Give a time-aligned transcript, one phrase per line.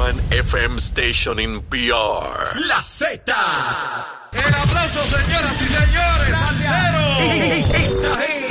[0.00, 2.24] one FM station in PR.
[2.68, 3.20] La Z.
[4.32, 6.30] El aplauso, señoras y señores.
[7.74, 8.48] Esta es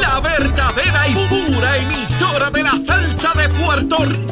[0.00, 4.31] la verdadera y pura emisora de la salsa de Puerto Rico.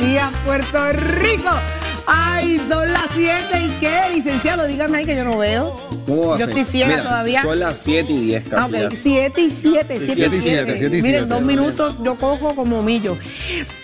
[0.00, 1.50] días, Puerto Rico.
[2.06, 5.78] Ay, son las 7 y qué, licenciado, dígame ahí que yo no veo.
[6.06, 7.42] ¿Cómo Yo estoy ciega Mira, todavía.
[7.42, 8.84] Son las 7 y 10 Ah, casi.
[8.86, 10.78] ok, 7 y 7, 7 siete y y siete, 7.
[10.78, 13.18] siete y Miren, dos minutos yo cojo como millo.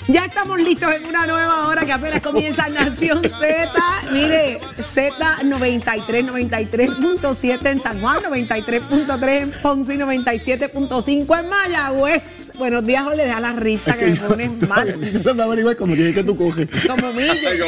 [0.07, 3.73] Ya estamos listos en una nueva hora que apenas comienza Nación Z.
[4.13, 12.53] Mire, Z93, 93.7 en San Juan, 93.3 en Ponce y 97.5 en Mayagüez.
[12.59, 14.95] Buenos días, Jorge, deja la risa que me pones mal.
[15.41, 16.69] Averiguar como que, que tú coges.
[16.87, 17.33] Como millo.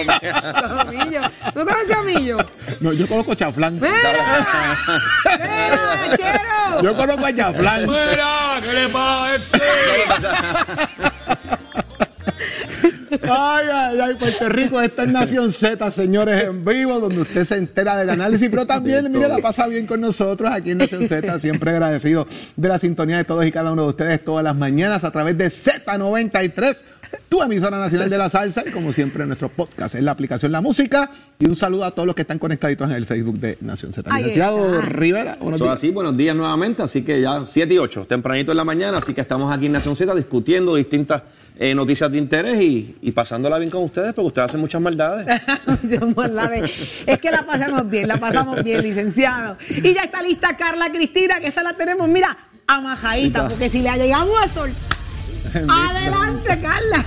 [0.69, 1.23] Como millo.
[1.55, 2.37] ¿Tú conoces a millo?
[2.81, 3.81] No, yo conozco chaflán.
[3.81, 4.77] ¡Mira!
[5.25, 6.83] ¡Mira, mechero!
[6.83, 7.87] Yo conozco a chaflán.
[7.87, 9.59] Mira, ¿qué le pasa a este?
[13.22, 17.56] Ay, ay, ay, Puerto Rico, esta es Nación Z, señores, en vivo, donde usted se
[17.56, 21.38] entera del análisis, pero también, mire, la pasa bien con nosotros aquí en Nación Z,
[21.40, 25.04] siempre agradecido de la sintonía de todos y cada uno de ustedes todas las mañanas
[25.04, 26.77] a través de Z93,
[27.28, 30.60] tu emisora nacional de la salsa, y como siempre, nuestro podcast en la aplicación La
[30.60, 33.92] Música, y un saludo a todos los que están conectaditos en el Facebook de Nación
[33.92, 34.10] Z.
[34.16, 34.80] Licenciado.
[34.80, 35.72] Rivera, buenos días.
[35.72, 36.82] así, buenos días nuevamente.
[36.82, 38.98] Así que ya 7 y 8, tempranito en la mañana.
[38.98, 41.22] Así que estamos aquí en Nación Z discutiendo distintas
[41.58, 45.27] eh, noticias de interés y, y pasándola bien con ustedes, porque ustedes hacen muchas maldades.
[45.83, 46.70] Yo la ve.
[47.07, 49.57] Es que la pasamos bien, la pasamos bien, licenciado.
[49.68, 52.36] Y ya está lista Carla Cristina, que esa la tenemos, mira,
[52.67, 54.73] amajadita, porque si le llegamos a sol.
[55.68, 57.05] Adelante, Carla.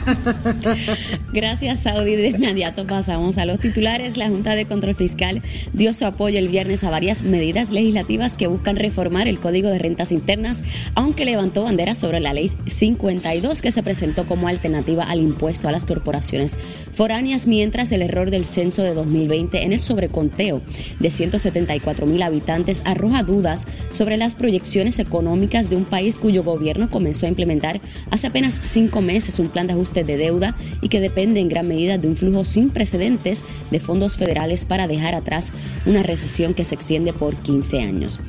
[1.33, 2.15] Gracias, Saudi.
[2.15, 4.17] De inmediato pasamos a los titulares.
[4.17, 5.41] La Junta de Control Fiscal
[5.73, 9.77] dio su apoyo el viernes a varias medidas legislativas que buscan reformar el Código de
[9.77, 10.63] Rentas Internas,
[10.95, 15.71] aunque levantó bandera sobre la Ley 52 que se presentó como alternativa al impuesto a
[15.71, 16.57] las corporaciones
[16.93, 20.61] foráneas, mientras el error del censo de 2020 en el sobreconteo
[20.99, 26.89] de 174 mil habitantes arroja dudas sobre las proyecciones económicas de un país cuyo gobierno
[26.89, 30.99] comenzó a implementar hace apenas cinco meses un plan de ajuste de deuda y que
[30.99, 35.53] depende en gran medida de un flujo sin precedentes de fondos federales para dejar atrás
[35.85, 38.21] una recesión que se extiende por 15 años.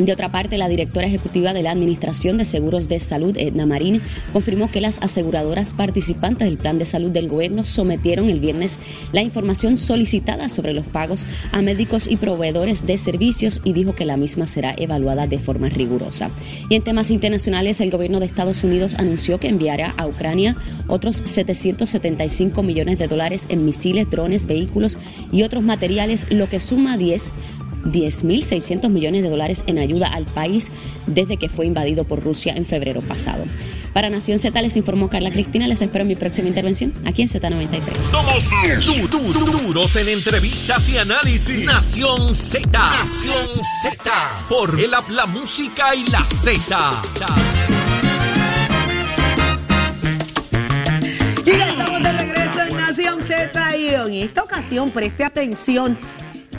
[0.00, 4.00] De otra parte, la directora ejecutiva de la Administración de Seguros de Salud, Edna Marín,
[4.32, 8.78] confirmó que las aseguradoras participantes del plan de salud del gobierno sometieron el viernes
[9.12, 14.06] la información solicitada sobre los pagos a médicos y proveedores de servicios y dijo que
[14.06, 16.30] la misma será evaluada de forma rigurosa.
[16.70, 20.56] Y en temas internacionales, el gobierno de Estados Unidos anunció que enviará a Ucrania
[20.86, 24.96] otros 775 millones de dólares en misiles, drones, vehículos
[25.30, 27.32] y otros materiales, lo que suma 10
[27.84, 30.70] 10.600 millones de dólares en ayuda al país
[31.06, 33.44] desde que fue invadido por Rusia en febrero pasado.
[33.92, 35.66] Para Nación Z les informó Carla Cristina.
[35.66, 38.02] Les espero en mi próxima intervención aquí en Z93.
[38.02, 38.48] Somos
[38.86, 41.64] du- du- du- duros en entrevistas y análisis.
[41.64, 42.68] Nación Z.
[42.72, 43.46] Nación
[43.82, 44.10] Z.
[44.48, 47.02] Por el app, la música y la Z.
[51.44, 55.98] Y ya estamos de regreso en Nación Z y en esta ocasión, preste atención.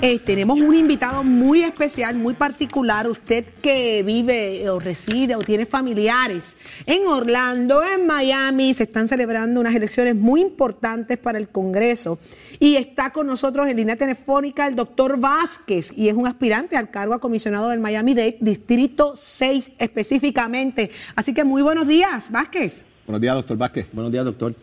[0.02, 3.08] Eh, tenemos un invitado muy especial, muy particular.
[3.08, 6.58] Usted que vive o reside o tiene familiares
[6.88, 12.18] en Orlando, en Miami, se están celebrando unas elecciones muy importantes para el Congreso.
[12.60, 16.90] Y está con nosotros en línea telefónica el doctor Vázquez, y es un aspirante al
[16.90, 20.90] cargo a comisionado del Miami-Dade, Distrito 6 específicamente.
[21.16, 22.86] Así que muy buenos días, Vázquez.
[23.06, 23.88] Buenos días, doctor Vázquez.
[23.94, 24.56] Buenos días, doctor.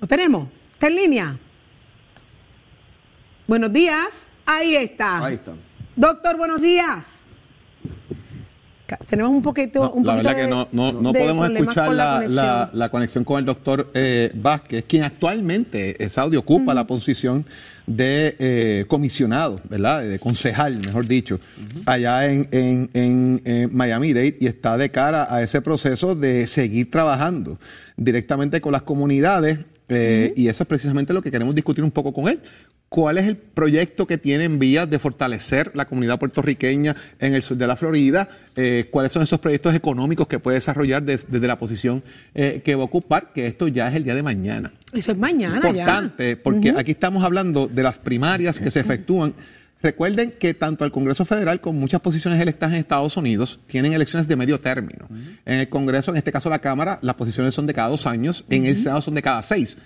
[0.00, 0.48] ¿Lo tenemos?
[0.74, 1.38] ¿Está en línea?
[3.46, 4.26] Buenos días.
[4.46, 5.24] Ahí está.
[5.24, 5.52] Ahí está.
[5.96, 7.24] Doctor, buenos días.
[9.08, 9.80] Tenemos un poquito.
[9.80, 12.04] No, un la poquito verdad de- que no, no, no de podemos escuchar con la,
[12.04, 12.70] la- conexión.
[12.78, 17.46] la conexión con el doctor eh, Vázquez, quien actualmente, eh, Saudi, ocupa la posición
[17.86, 20.02] de eh, comisionado, ¿verdad?
[20.02, 21.40] De concejal, mejor dicho,
[21.86, 26.90] allá en, en, en, eh, Miami-Dade y está de cara a ese proceso de seguir
[26.90, 27.58] trabajando
[27.96, 29.58] directamente con las comunidades
[29.88, 32.40] eh, y eso es precisamente lo que queremos discutir un poco con él.
[32.88, 37.42] ¿Cuál es el proyecto que tiene en vías de fortalecer la comunidad puertorriqueña en el
[37.42, 38.28] sur de la Florida?
[38.54, 42.04] Eh, ¿Cuáles son esos proyectos económicos que puede desarrollar des- desde la posición
[42.34, 43.32] eh, que va a ocupar?
[43.32, 44.72] Que esto ya es el día de mañana.
[44.92, 49.34] Eso es mañana Importante, porque aquí estamos hablando de las primarias que se efectúan.
[49.84, 54.26] Recuerden que tanto el Congreso Federal como muchas posiciones electas en Estados Unidos tienen elecciones
[54.26, 55.06] de medio término.
[55.44, 58.46] En el Congreso, en este caso la Cámara, las posiciones son de cada dos años,
[58.48, 59.76] en el Senado son de cada seis.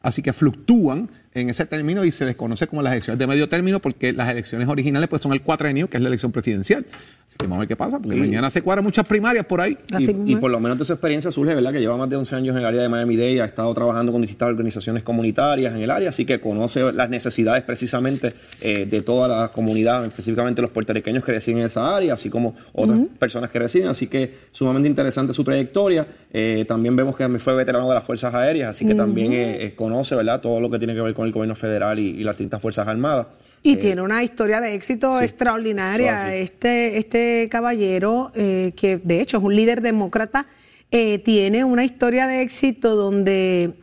[0.00, 3.48] Así que fluctúan en ese término y se les conoce como las elecciones de medio
[3.48, 6.86] término porque las elecciones originales pues son el cuatrenio, que es la elección presidencial.
[7.28, 9.76] Así que vamos a ver qué pasa, porque mañana se cuadran muchas primarias por ahí.
[10.24, 11.72] Y, por lo menos de su experiencia surge, ¿verdad?
[11.72, 14.22] Que lleva más de 11 años en el área de Miami-Dade, ha estado trabajando con
[14.22, 18.32] distintas organizaciones comunitarias en el área, así que conoce las necesidades precisamente
[18.62, 22.56] eh, de toda la comunidad, específicamente los puertorriqueños que residen en esa área, así como
[22.72, 26.06] otras personas que residen, así que sumamente interesante su trayectoria.
[26.32, 29.74] Eh, también vemos que fue veterano de las Fuerzas Aéreas, así que también eh, eh,
[29.74, 30.40] conoce, ¿verdad?
[30.40, 32.86] Todo lo que tiene que ver con el gobierno federal y, y las distintas Fuerzas
[32.86, 33.26] Armadas.
[33.64, 35.24] Y Eh, tiene una historia de éxito sí.
[35.24, 36.26] extraordinaria.
[36.26, 36.36] Así.
[36.36, 40.46] Este, este caballero, eh, que de hecho es un líder demócrata,
[40.92, 43.74] eh, tiene una historia de éxito donde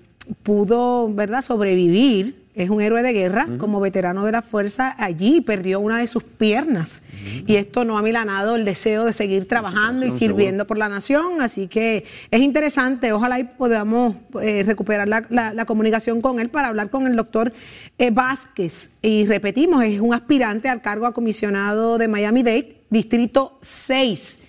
[0.44, 2.45] pudo, ¿verdad?, sobrevivir.
[2.56, 6.24] Es un héroe de guerra, como veterano de la fuerza, allí perdió una de sus
[6.24, 7.04] piernas.
[7.46, 10.20] Y esto no ha milanado el deseo de seguir trabajando y seguro.
[10.20, 11.42] sirviendo por la nación.
[11.42, 13.12] Así que es interesante.
[13.12, 17.18] Ojalá y podamos eh, recuperar la, la- la comunicación con él para hablar con el
[17.18, 17.52] doctor
[17.98, 18.94] eh, Vázquez.
[19.02, 24.40] Y repetimos, es un aspirante al cargo a comisionado de Miami-Dade, Distrito 6.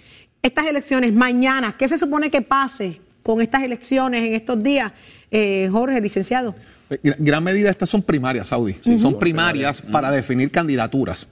[0.43, 4.93] Estas elecciones mañana, ¿qué se supone que pase con estas elecciones en estos días?
[5.33, 6.55] Eh, Jorge, licenciado.
[6.89, 8.77] Gra- Gran medida estas son primarias, Saudi.
[8.99, 11.27] Son primarias para definir candidaturas.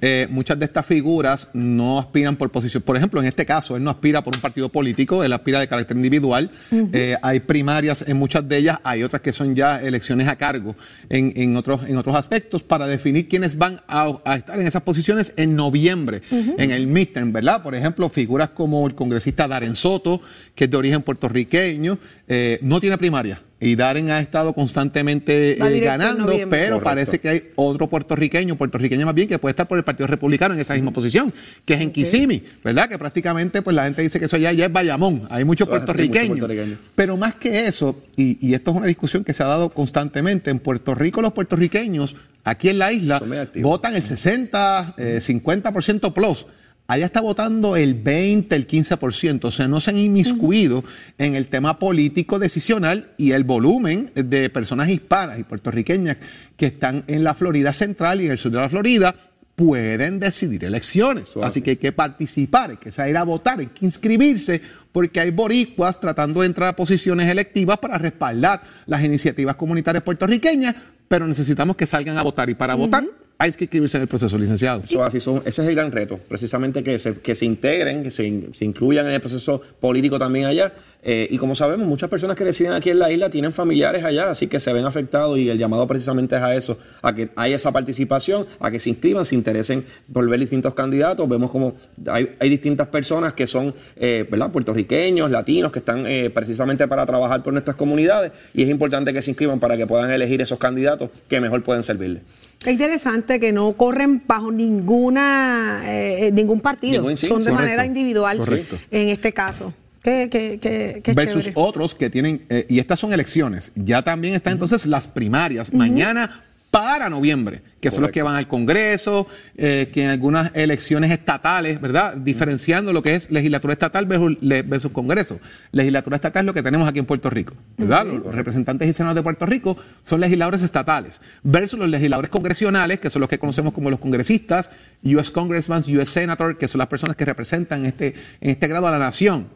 [0.00, 2.82] Eh, muchas de estas figuras no aspiran por posición.
[2.82, 5.68] Por ejemplo, en este caso, él no aspira por un partido político, él aspira de
[5.68, 6.50] carácter individual.
[6.92, 10.74] Eh, hay primarias en muchas de ellas, hay otras que son ya elecciones a cargo
[11.08, 14.82] en, en otros, en otros aspectos para definir quiénes van a, a estar en esas
[14.82, 17.62] posiciones en noviembre, en el midterm, ¿verdad?
[17.62, 20.20] Por ejemplo, figuras como el congresista Darren Soto,
[20.54, 21.98] que es de origen puertorriqueño,
[22.28, 23.40] eh, no tiene primaria.
[23.58, 26.80] Y Darren ha estado constantemente eh, ganando, pero Correcto.
[26.84, 30.54] parece que hay otro puertorriqueño, puertorriqueña más bien, que puede estar por el Partido Republicano
[30.54, 31.32] en esa misma posición,
[31.64, 32.88] que es en Kissimmee, ¿verdad?
[32.88, 36.50] Que prácticamente pues la gente dice que eso ya, ya es Bayamón, hay muchos puertorriqueños.
[36.94, 40.50] Pero más que eso, y, y esto es una discusión que se ha dado constantemente,
[40.50, 43.22] en Puerto Rico los puertorriqueños, aquí en la isla,
[43.56, 46.46] votan el 60, eh, 50% plus.
[46.88, 49.44] Allá está votando el 20, el 15%.
[49.44, 50.84] O sea, no se han inmiscuido
[51.18, 56.18] en el tema político decisional y el volumen de personas hispanas y puertorriqueñas
[56.56, 59.14] que están en la Florida Central y en el sur de la Florida
[59.56, 61.30] pueden decidir elecciones.
[61.42, 61.62] Así.
[61.62, 64.60] que hay que participar, hay que salir a votar, hay que inscribirse,
[64.92, 70.76] porque hay boricuas tratando de entrar a posiciones electivas para respaldar las iniciativas comunitarias puertorriqueñas,
[71.08, 72.50] pero necesitamos que salgan a votar.
[72.50, 73.04] Y para votar
[73.38, 74.82] hay que inscribirse en el proceso, licenciado.
[74.84, 78.10] Eso así son, ese es el gran reto, precisamente que se, que se integren, que
[78.10, 80.72] se, se incluyan en el proceso político también allá.
[81.08, 84.28] Eh, y como sabemos, muchas personas que residen aquí en la isla tienen familiares allá,
[84.28, 87.54] así que se ven afectados y el llamado precisamente es a eso, a que haya
[87.54, 91.28] esa participación, a que se inscriban, se interesen por ver distintos candidatos.
[91.28, 91.74] Vemos como
[92.08, 94.50] hay, hay distintas personas que son eh, ¿verdad?
[94.50, 99.22] puertorriqueños, latinos, que están eh, precisamente para trabajar por nuestras comunidades y es importante que
[99.22, 102.22] se inscriban para que puedan elegir esos candidatos que mejor pueden servirles.
[102.64, 107.62] Es interesante que no corren bajo ninguna eh, ningún partido, Ningún, sí, son de correcto,
[107.62, 108.76] manera individual correcto.
[108.90, 109.72] en este caso.
[110.06, 111.60] Qué, qué, qué, qué versus chévere.
[111.60, 116.44] otros que tienen, eh, y estas son elecciones, ya también están entonces las primarias, mañana
[116.70, 121.80] para noviembre, que son los que van al Congreso, eh, que en algunas elecciones estatales,
[121.80, 122.14] ¿verdad?
[122.18, 125.40] Diferenciando lo que es legislatura estatal versus, le- versus Congreso.
[125.72, 128.06] Legislatura estatal es lo que tenemos aquí en Puerto Rico, ¿verdad?
[128.06, 133.10] Los representantes y senadores de Puerto Rico son legisladores estatales, versus los legisladores congresionales, que
[133.10, 134.70] son los que conocemos como los congresistas,
[135.02, 138.92] US Congressman, US Senator, que son las personas que representan este, en este grado a
[138.92, 139.48] la nación.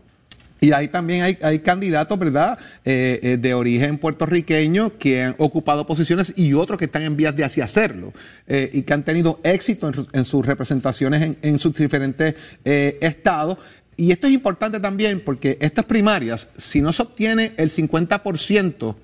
[0.61, 5.87] Y ahí también hay, hay candidatos, ¿verdad?, eh, eh, de origen puertorriqueño que han ocupado
[5.87, 8.13] posiciones y otros que están en vías de así hacerlo
[8.47, 12.35] eh, y que han tenido éxito en, su- en sus representaciones en, en sus diferentes
[12.65, 13.57] eh, estados.
[13.97, 18.95] Y esto es importante también porque estas primarias, si no se obtiene el 50%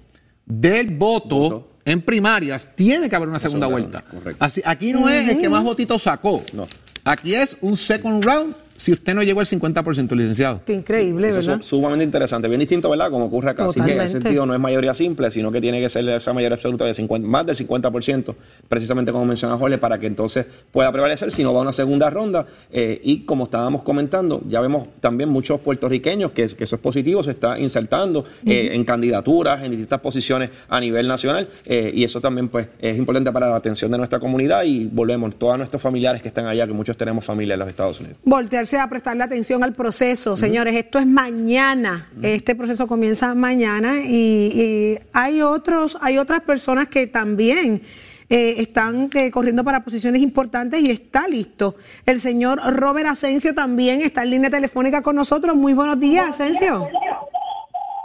[0.46, 1.70] del voto, Voto.
[1.84, 4.02] en primarias, tiene que haber una segunda vuelta.
[4.02, 4.44] correcto.
[4.44, 6.44] Así, aquí no es el que más votitos sacó.
[6.52, 6.66] No.
[7.04, 10.60] Aquí es un second round si usted no llegó al 50%, licenciado.
[10.64, 11.58] Qué increíble, Eso ¿verdad?
[11.60, 13.10] es sumamente interesante, bien distinto, ¿verdad?
[13.10, 13.64] Como ocurre acá.
[13.64, 14.04] Así que en Totalmente.
[14.10, 16.94] ese sentido no es mayoría simple, sino que tiene que ser esa mayoría absoluta de
[16.94, 18.34] 50, más del 50%,
[18.68, 22.10] precisamente como menciona Jorge, para que entonces pueda prevalecer si no va a una segunda
[22.10, 22.46] ronda.
[22.70, 27.22] Eh, y como estábamos comentando, ya vemos también muchos puertorriqueños que, que eso es positivo,
[27.22, 31.48] se está insertando eh, en candidaturas, en distintas posiciones a nivel nacional.
[31.64, 35.34] eh, y eso también pues es importante para la atención de nuestra comunidad y volvemos,
[35.36, 38.18] todos nuestros familiares que están allá, que muchos tenemos familia en los Estados Unidos.
[38.66, 40.74] Voltearse a prestarle atención al proceso, señores.
[40.74, 42.08] Esto es mañana.
[42.20, 47.80] Este proceso comienza mañana y, y hay otros, hay otras personas que también
[48.28, 51.76] eh, están eh, corriendo para posiciones importantes y está listo.
[52.06, 55.54] El señor Robert Asensio también está en línea telefónica con nosotros.
[55.54, 56.88] Muy buenos días, Asensio.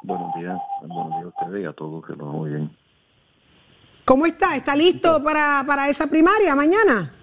[0.03, 2.69] Buenos días, buenos días a ustedes y a todos que nos oyen.
[4.05, 4.55] ¿Cómo está?
[4.55, 7.15] ¿Está listo para, para esa primaria mañana?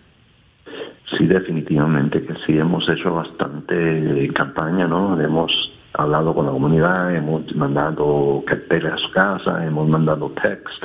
[1.17, 5.19] Sí, definitivamente que sí, hemos hecho bastante campaña, ¿no?
[5.21, 5.51] Hemos
[5.95, 10.85] hablado con la comunidad, hemos mandado carteles a su casa, hemos mandado text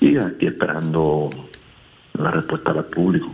[0.00, 1.30] y aquí esperando
[2.18, 3.30] la respuesta del público.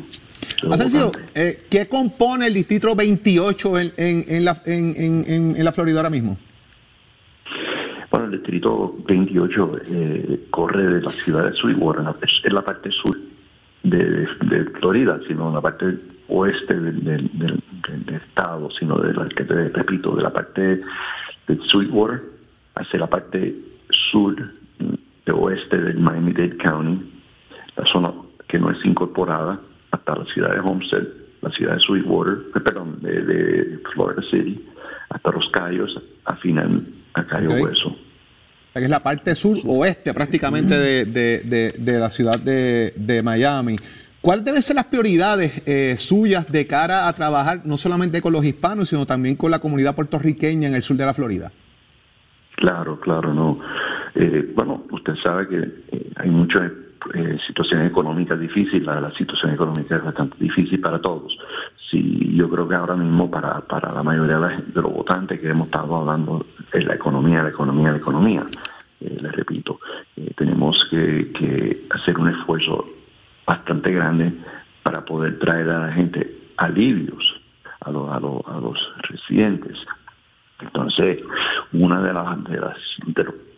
[0.71, 5.65] Asensio, eh, ¿qué compone el distrito 28 en, en- en la, en- en- en- en
[5.65, 6.37] la Florida ahora mismo?
[8.11, 12.05] Bueno, el distrito 28 eh, corre de la ciudad de Sweetwater,
[12.45, 13.17] en la parte sur
[13.83, 14.27] de,
[14.81, 19.29] Florida, sino en la parte oeste del, del- del- del- del estado, sino de la
[19.29, 20.81] que te repito, de la parte
[21.49, 22.23] de Sweetwater
[22.77, 23.55] hacia la parte
[24.11, 24.37] sur
[25.27, 27.11] de oeste del Miami-Dade County,
[27.77, 28.13] la zona
[28.49, 29.61] que no es incorporada
[29.91, 31.07] hasta la ciudad de Homestead,
[31.43, 34.65] la ciudad de Sweetwater, eh, perdón, de, de Florida City,
[35.09, 36.83] hasta Los Cayos, a final
[37.15, 37.49] a Cayo.
[37.51, 37.97] Hueso.
[38.73, 43.77] Que es la parte sur-oeste prácticamente de, de- de- la ciudad de, Miami.
[44.21, 48.45] ¿Cuáles deben ser las prioridades eh, suyas de cara a trabajar no solamente con los
[48.45, 51.51] hispanos, sino también con la comunidad puertorriqueña en el sur de la Florida?
[52.57, 53.59] Claro, claro, no.
[54.15, 55.57] Eh, bueno, usted sabe que
[55.97, 56.71] eh, hay muchas
[57.15, 61.37] eh, situaciones económicas difíciles, la, la situación económica es bastante difícil para todos.
[61.91, 65.67] Sí, yo creo que ahora mismo para, para la mayoría de los votantes que hemos
[65.67, 68.43] estado hablando es la economía, la economía, la economía.
[69.01, 69.81] Eh, les repito,
[70.17, 72.85] eh, tenemos que, que hacer un esfuerzo
[73.47, 74.33] bastante grande
[74.83, 77.41] para poder traer a la gente alivios
[77.81, 78.79] a, los a, los- a los
[79.09, 79.79] residentes.
[80.63, 81.19] Entonces,
[81.73, 82.61] una de las, de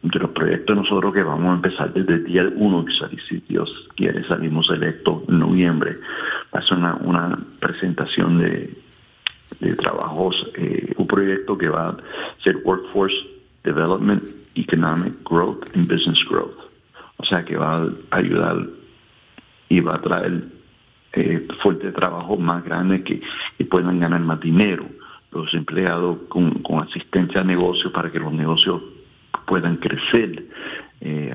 [0.03, 3.37] de los, proyectos nosotros que vamos a empezar desde el día 1, que sali- si
[3.49, 5.97] Dios quiere salimos electos en noviembre,
[6.55, 8.77] va a ser una, una presentación de,
[9.61, 11.97] de trabajos, eh, un proyecto que va a
[12.43, 13.17] ser Workforce
[13.65, 14.23] Development,
[14.55, 16.59] Economic Growth and Business Growth.
[17.19, 18.67] O sea que va a ayudar
[19.69, 20.43] y va a traer
[21.13, 23.21] eh, fuentes de trabajo más grandes que,
[23.57, 24.85] que puedan ganar más dinero.
[25.33, 28.83] Los empleados con, con asistencia a negocios para que los negocios
[29.47, 30.45] puedan crecer.
[31.01, 31.35] Eh,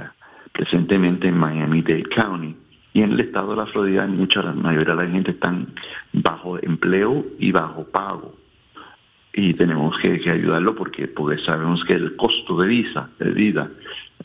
[0.58, 2.56] presentemente en Miami-Dade County
[2.94, 5.68] y en el estado de la Florida mucha la mayoría de la gente están
[6.14, 8.36] bajo empleo y bajo pago
[9.34, 13.70] y tenemos que, que ayudarlo porque porque sabemos que el costo de vida de vida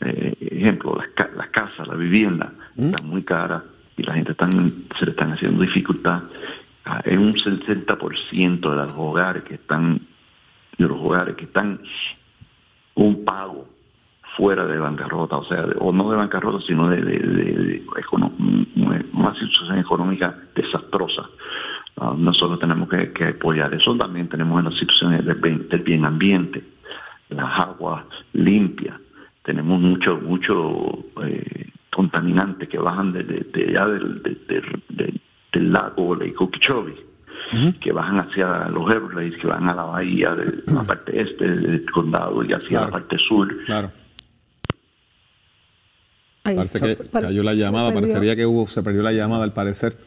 [0.01, 3.61] eh, ejemplo las, las casas la vivienda están muy caras
[3.95, 4.49] y la gente están,
[4.97, 6.23] se le están haciendo dificultad
[7.05, 10.01] en un 60% de los hogares que están
[10.77, 11.79] de los hogares que están
[12.95, 13.67] un pago
[14.35, 17.83] fuera de bancarrota, o sea, o no de bancarrota, sino de, de- de- de
[19.13, 21.29] una situación económica desastrosa.
[21.97, 23.95] Ah, nosotros tenemos que, apoyar eso.
[23.95, 25.35] También tenemos en las situaciones del
[25.83, 26.63] bien, ambiente,
[27.29, 28.99] las aguas limpias.
[29.43, 33.23] Tenemos mucho, mucho eh, contaminantes que bajan de,
[33.69, 35.21] allá del, de- de- de-
[35.53, 37.13] del lago Lake Okeechobee
[37.79, 41.85] que bajan hacia los Everglades, que van a la bahía de la parte este del
[41.91, 42.85] condado y hacia Claro.
[42.87, 43.63] la parte sur.
[43.65, 43.91] Claro.
[46.45, 49.97] Ahí que cayó la llamada, parecería que hubo, se perdió la llamada al parecer.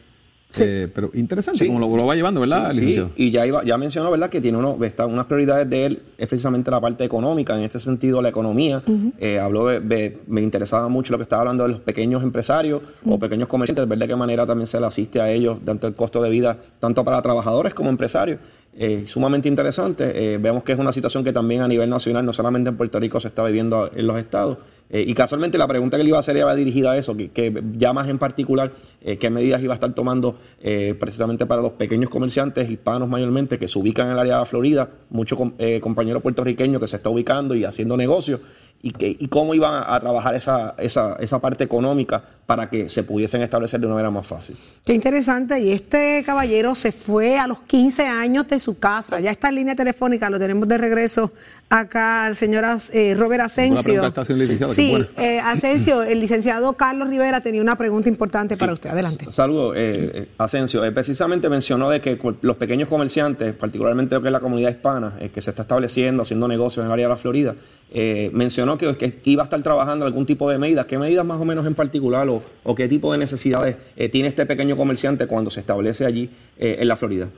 [0.49, 0.63] Sí.
[0.65, 1.67] Eh, pero interesante Sí.
[1.67, 3.11] como lo, lo va llevando, ¿verdad, Sí, licenciado?
[3.17, 6.27] y ya iba, ya mencionó, ¿verdad?, que tiene uno, está, unas prioridades de él, es
[6.27, 8.81] precisamente la parte económica, en este sentido la economía.
[9.19, 12.81] Eh, habló de, de- me interesaba mucho lo que estaba hablando de los pequeños empresarios
[13.05, 15.93] o pequeños comerciantes, ver de qué manera también se le asiste a ellos, tanto el
[15.95, 18.39] costo de vida, tanto para trabajadores como empresarios.
[18.79, 20.37] Eh, sumamente interesante.
[20.37, 23.19] Vemos que es una situación que también a nivel nacional, no solamente en Puerto Rico,
[23.19, 24.59] se está viviendo en los estados.
[24.89, 27.29] Eh, y casualmente la pregunta que le iba a hacer iba dirigida a eso, que,
[27.29, 31.61] que ya más en particular, eh, qué medidas iba a estar tomando eh, precisamente para
[31.61, 35.39] los pequeños comerciantes hispanos mayormente que se ubican en el área de la Florida, muchos
[35.59, 38.41] eh, compañeros puertorriqueños que se está ubicando y haciendo negocios.
[38.81, 42.87] Y, que, y cómo iban a, a trabajar esa, esa, esa parte económica para que
[42.87, 44.55] se pudiesen establecer de una manera más fácil.
[44.85, 45.59] Qué interesante.
[45.59, 49.19] Y este caballero se fue a los 15 años de su casa.
[49.19, 51.33] Ya está en línea telefónica, lo tenemos de regreso
[51.69, 53.83] acá al señor eh, Robert Asensio.
[53.83, 54.23] pregunta
[54.69, 58.91] Sí, eh, Asensio, el licenciado Carlos Rivera tenía una pregunta importante para usted.
[58.91, 59.29] Adelante.
[59.29, 60.85] Saludos, eh, eh, Asensio.
[60.85, 65.17] Eh, precisamente mencionó de que los pequeños comerciantes, particularmente lo que es la comunidad hispana,
[65.19, 67.55] eh, que se está estableciendo, haciendo negocios en el área de la Florida,
[67.91, 68.29] eh,
[68.75, 70.85] mencionó que, que iba a estar trabajando algún tipo de medidas.
[70.85, 74.27] ¿Qué medidas más o menos en particular o, o qué tipo de necesidades eh, tiene
[74.29, 77.29] este pequeño comerciante cuando se establece allí eh, en la Florida?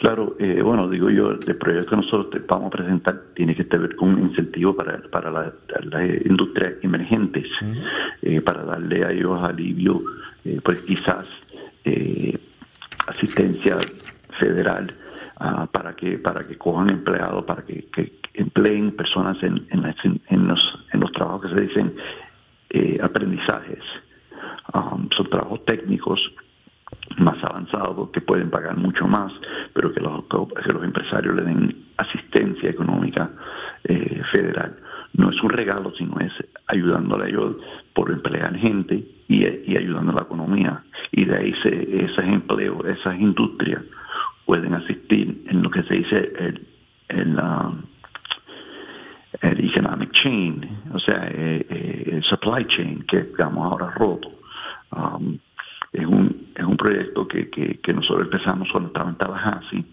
[0.00, 3.96] Claro, eh, bueno, digo yo, el proyecto que nosotros vamos a presentar tiene que ver
[3.96, 5.52] con un incentivo para, para la-
[5.82, 7.46] las industrias emergentes,
[8.20, 10.02] eh, para darle a ellos alivio,
[10.44, 11.26] eh, pues quizás
[11.84, 12.36] eh,
[13.06, 13.78] asistencia
[14.38, 14.92] federal
[15.36, 20.04] ah, para que para que cojan empleados, para que, que empleen personas en, en, las-
[20.04, 21.94] en los, en los trabajos que se dicen
[22.70, 23.82] eh, aprendizajes.
[24.74, 26.20] Um, son trabajos técnicos
[27.18, 29.32] más avanzados que pueden pagar mucho más,
[29.72, 33.30] pero que los, que los empresarios le den asistencia económica
[33.84, 34.76] eh, federal.
[35.12, 36.32] No es un regalo, sino es
[36.66, 37.56] ayudándole a ellos
[37.94, 40.82] por emplear gente y, y ayudando a la economía.
[41.12, 43.82] Y de ahí se, esos empleos, esas industrias
[44.44, 46.66] pueden asistir en lo que se dice el,
[47.08, 47.82] el, um,
[49.44, 54.30] el economic chain, o sea, eh, eh, el supply chain, que digamos ahora roto.
[54.90, 55.38] Um,
[55.92, 59.84] es un, es un proyecto que, que, nosotros empezamos cuando estaba en Tallahassee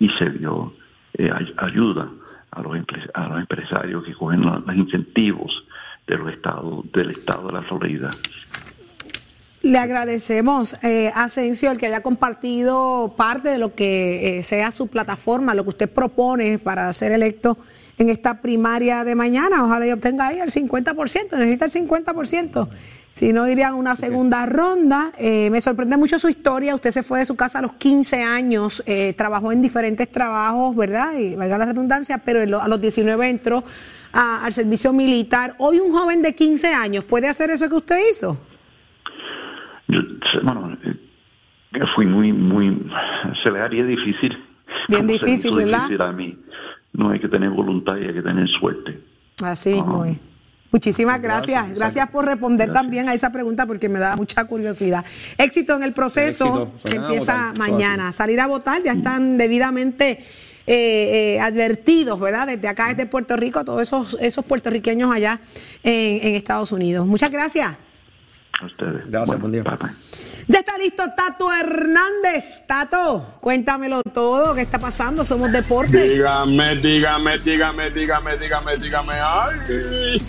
[0.00, 0.72] y se dio
[1.12, 2.08] eh, ay- ayuda
[2.50, 2.76] a los,
[3.14, 5.64] a los empresarios que cogen los, incentivos
[6.06, 8.10] de los estados, del estado de la Florida.
[9.62, 15.54] Le agradecemos, eh, Asensio, el que haya compartido parte de lo que sea su plataforma,
[15.54, 17.56] lo que usted propone para ser electo
[17.98, 19.64] en esta primaria de mañana.
[19.64, 22.68] Ojalá y obtenga ahí el 50%, necesita el 50%.
[23.12, 25.12] Si no, iría a una segunda ronda.
[25.18, 26.74] Eh, me sorprende mucho su historia.
[26.74, 30.74] Usted se fue de su casa a los 15 años, eh, trabajó en diferentes trabajos,
[30.74, 31.16] ¿verdad?
[31.16, 33.62] Y valga la redundancia, pero a los 19 entró
[34.12, 35.54] a- al servicio militar.
[35.58, 38.36] Hoy un joven de 15 años puede hacer eso que usted hizo.
[39.86, 40.00] Yo,
[40.42, 42.90] bueno, eh, fui muy, muy,
[43.42, 44.36] se le haría difícil.
[44.88, 45.82] Bien difícil, ¿verdad?
[45.82, 46.36] difícil a mí.
[46.94, 49.00] No hay que tener voluntad y hay que tener suerte.
[49.42, 50.16] Así mismo es.
[50.74, 51.72] Muchísimas gracias.
[51.76, 55.04] Gracias, por responder también a esa pregunta porque me da mucha curiosidad.
[55.38, 56.72] Éxito en el proceso Éxito.
[56.82, 57.58] que Salgan a empieza votar.
[57.58, 58.12] Mañana.
[58.12, 60.24] Salir a votar ya están debidamente
[60.66, 62.48] eh, eh, advertidos, ¿verdad?
[62.48, 65.38] Desde acá, desde Puerto Rico, todos esos, esos puertorriqueños allá
[65.84, 67.06] en, en Estados Unidos.
[67.06, 67.76] Muchas gracias.
[68.60, 69.10] A ustedes.
[69.10, 69.62] Gracias, buen día.
[69.62, 69.90] bye, bye.
[70.46, 72.66] Ya está listo Tato Hernández.
[72.66, 74.54] Tato, cuéntamelo todo.
[74.54, 75.24] ¿Qué está pasando?
[75.24, 76.00] Somos deporte.
[76.08, 79.14] Dígame, dígame, dígame, dígame, dígame, dígame.
[79.14, 80.20] Ay.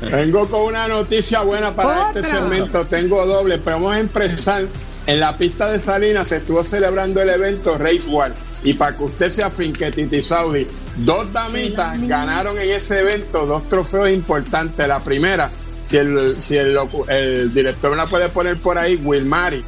[0.10, 2.20] Vengo con una noticia buena para Otra.
[2.20, 2.86] este segmento.
[2.86, 4.64] Tengo doble, pero vamos a empezar.
[5.06, 8.32] En la pista de Salinas se estuvo celebrando el evento Race War.
[8.62, 13.66] Y para que usted sea finque, Titi Saudi, dos damitas ganaron en ese evento dos
[13.68, 14.86] trofeos importantes.
[14.86, 15.50] La primera,
[15.88, 19.64] si el, si el, director me la puede poner por ahí, Wilmary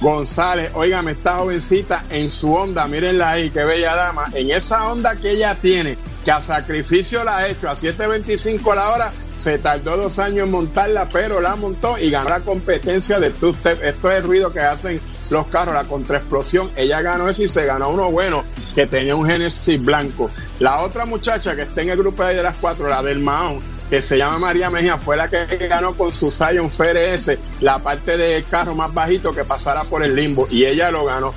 [0.00, 5.14] González, óigame, esta jovencita en su onda, mírenla ahí, qué bella dama, en esa onda
[5.16, 9.98] que ella tiene, que a sacrificio la ha hecho, a 7.25 la hora, se tardó
[9.98, 13.82] dos años en montarla, pero la montó y ganó la competencia de two step.
[13.82, 16.70] Esto es el ruido que hacen los carros, la contraexplosión.
[16.76, 18.44] Ella ganó eso y se ganó uno bueno,
[18.74, 20.30] que tenía un Genesis blanco.
[20.58, 24.00] La otra muchacha que está en el grupo de las cuatro, la del Mahón, que
[24.00, 28.46] se llama María Mejía, fue la que ganó con su Scion FRS la parte del
[28.46, 31.34] carro más bajito que pasara por el limbo y ella lo ganó.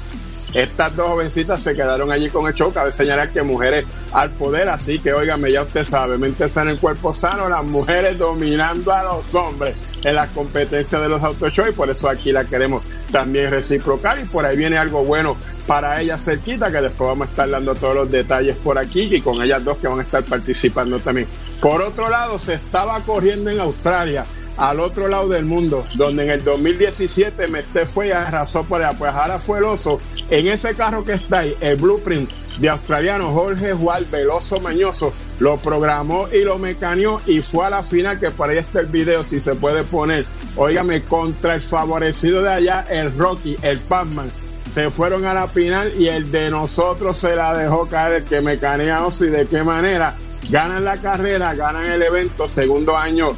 [0.54, 2.72] Estas dos jovencitas se quedaron allí con el show.
[2.72, 6.78] Cabe señalar que mujeres al poder, así que óigame, ya usted sabe, mente sana en
[6.78, 11.66] cuerpo sano, las mujeres dominando a los hombres en las competencias de los auto show
[11.68, 15.36] y por eso aquí la queremos también reciprocar y por ahí viene algo bueno
[15.66, 19.22] para ellas cerquita que después vamos a estar dando todos los detalles por aquí y
[19.22, 21.28] con ellas dos que van a estar participando también.
[21.62, 24.26] Por otro lado, se estaba corriendo en Australia
[24.58, 28.98] al otro lado del mundo, donde en el 2017 Mestre fue y arrasó por allá,
[28.98, 33.32] pues ahora fue el oso, en ese carro que está ahí, el blueprint de australiano
[33.34, 38.32] Jorge Juan Veloso Mañoso, lo programó y lo mecaneó y fue a la final, que
[38.32, 42.86] por ahí está el video, si se puede poner, óigame, contra el favorecido de allá,
[42.90, 44.32] el Rocky, el Pacman,
[44.70, 48.42] se fueron a la final y el de nosotros se la dejó caer, el que
[48.42, 50.16] mecanea oso y de qué manera,
[50.50, 53.30] ganan la carrera, ganan el evento, segundo año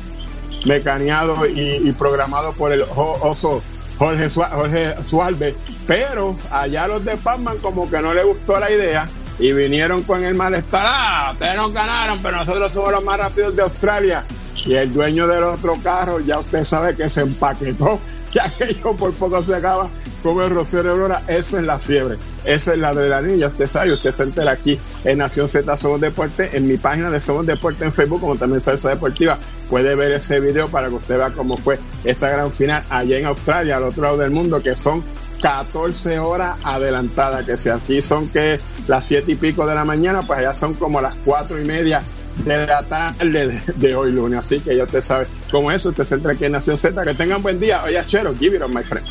[0.66, 3.62] mecaneado y, y programado por el oso
[3.98, 5.56] Jorge, Jorge Suárez,
[5.88, 9.08] pero allá los de Pacman como que no le gustó la idea
[9.40, 10.86] y vinieron con el malestar.
[10.88, 14.24] Ah, ustedes no ganaron, pero nosotros somos los más rápidos de Australia.
[14.66, 18.00] Y el dueño del otro carro, ya usted sabe que se empaquetó,
[18.32, 19.90] que aquello por poco se acaba
[20.26, 21.22] como el Rocío Aurora.
[21.28, 23.46] Eso es la fiebre, eso es la la niña.
[23.46, 27.20] Usted sabe, usted se entera aquí en Nación Z Somos Deporte, en mi página de
[27.20, 29.38] Somos Deporte en Facebook, como también Salsa Deportiva.
[29.70, 33.28] Puede ver ese video para que usted vea cómo fue esa gran final allá en
[33.28, 35.04] Australia, al otro lado del mundo, que son
[35.44, 40.24] 14 horas adelantadas, que si aquí son que las 7 y pico de la mañana,
[40.24, 42.02] pues allá son como las 4 y media
[42.46, 44.40] de la tarde de, hoy lunes.
[44.40, 47.00] Así que ya usted sabe cómo es, usted se entra aquí en Nación Z.
[47.04, 47.84] Que tengan buen día.
[47.84, 49.06] Oye, Chero, give it on, my friend.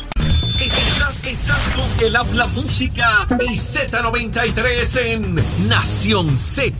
[2.01, 5.35] El habla música y Z93 en
[5.67, 6.77] Nación Z.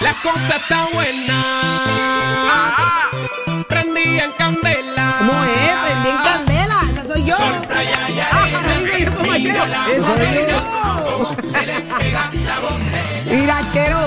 [0.00, 1.44] La cosa está buena.
[3.68, 5.16] Prendí en candela.
[5.18, 5.76] ¿Cómo es?
[5.84, 6.80] Prendí en candela.
[6.92, 7.36] Esa soy yo.
[8.32, 8.48] Ah.
[13.30, 13.98] Mira, Chero.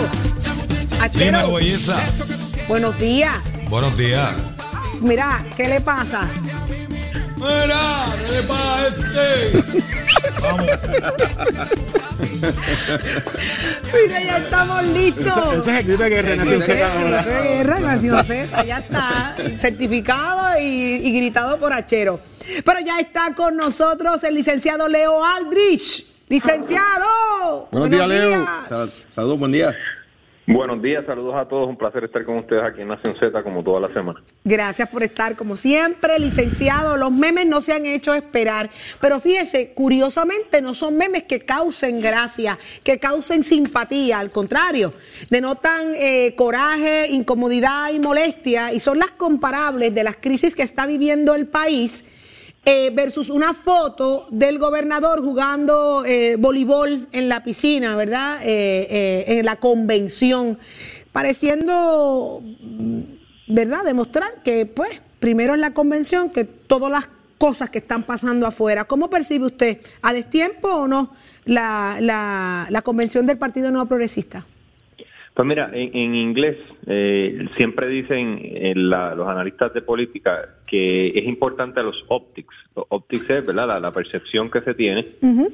[1.00, 1.98] Achero, Dime, belleza.
[2.68, 3.36] buenos días.
[3.70, 4.32] Buenos días.
[5.00, 6.22] Mira, ¿qué le pasa?
[7.38, 9.64] Mira, ¿qué le pasa a este?
[10.42, 10.68] Vamos.
[13.94, 15.54] Mira, ya estamos listos.
[15.58, 16.74] Ese es el grito de guerra Nación Z.
[16.74, 22.20] El grito de guerra, Nación Z, ya está certificado y, y gritado por Achero.
[22.66, 26.06] Pero ya está con nosotros el licenciado Leo Aldrich.
[26.30, 27.68] Licenciado.
[27.72, 28.46] Buenos días, Leo.
[28.68, 29.76] Sal- Saludos, buen día.
[30.50, 31.68] Buenos días, saludos a todos.
[31.68, 34.24] Un placer estar con ustedes aquí en Nación Z como toda la semana.
[34.46, 36.96] Gracias por estar como siempre, licenciado.
[36.96, 38.70] Los memes no se han hecho esperar,
[39.02, 44.94] pero fíjese, curiosamente no son memes que causen gracia, que causen simpatía, al contrario,
[45.30, 50.88] denotan eh, coraje, incomodidad y molestia y son las comparables de las crisis que está
[50.88, 52.06] viviendo el país.
[52.68, 58.42] Eh, versus una foto del gobernador jugando eh, voleibol en la piscina, ¿verdad?
[58.44, 60.60] Eh, eh, en la convención,
[61.14, 62.44] pareciendo
[63.48, 63.86] ¿verdad?
[63.86, 68.84] Demostrar que, pues, primero es la convención que todas las cosas que están pasando afuera.
[68.84, 71.14] ¿Cómo percibe usted, a destiempo o no,
[71.46, 74.46] la, la, la convención del Partido Nuevo Progresista?
[75.38, 81.10] Pues mira, en, en inglés eh, siempre dicen eh, la- los analistas de política que
[81.10, 82.56] es importante los optics.
[82.76, 83.68] Los optics es ¿verdad?
[83.68, 85.06] La, la percepción que se tiene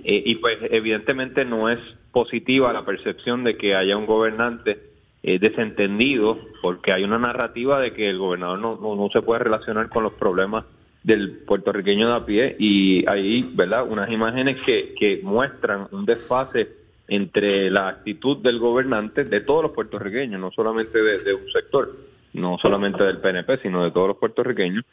[0.05, 1.79] eh, y pues evidentemente no es
[2.13, 4.79] positiva la percepción de que haya un gobernante
[5.21, 9.39] eh, desentendido porque hay una narrativa de que el gobernador no, no, no se puede
[9.43, 10.63] relacionar con los problemas
[11.03, 16.82] del puertorriqueño de a pie y hay verdad unas imágenes que, que muestran un desfase
[17.07, 21.95] entre la actitud del gobernante de todos los puertorriqueños, no solamente de, un sector,
[22.33, 24.85] no solamente del PNP, sino de todos los puertorriqueños.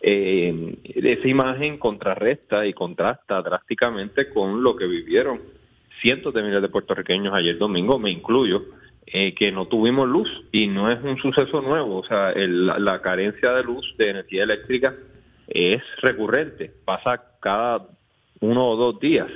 [0.00, 5.40] Eh, esa imagen contrarresta y contrasta drásticamente con lo que vivieron
[6.00, 8.64] cientos de miles de puertorriqueños ayer domingo, me incluyo,
[9.06, 12.78] eh, que no tuvimos luz y no es un suceso nuevo, o sea, el- la,
[12.78, 14.94] la carencia de luz, de energía eléctrica,
[15.48, 17.86] es recurrente, pasa cada
[18.40, 19.26] uno o dos días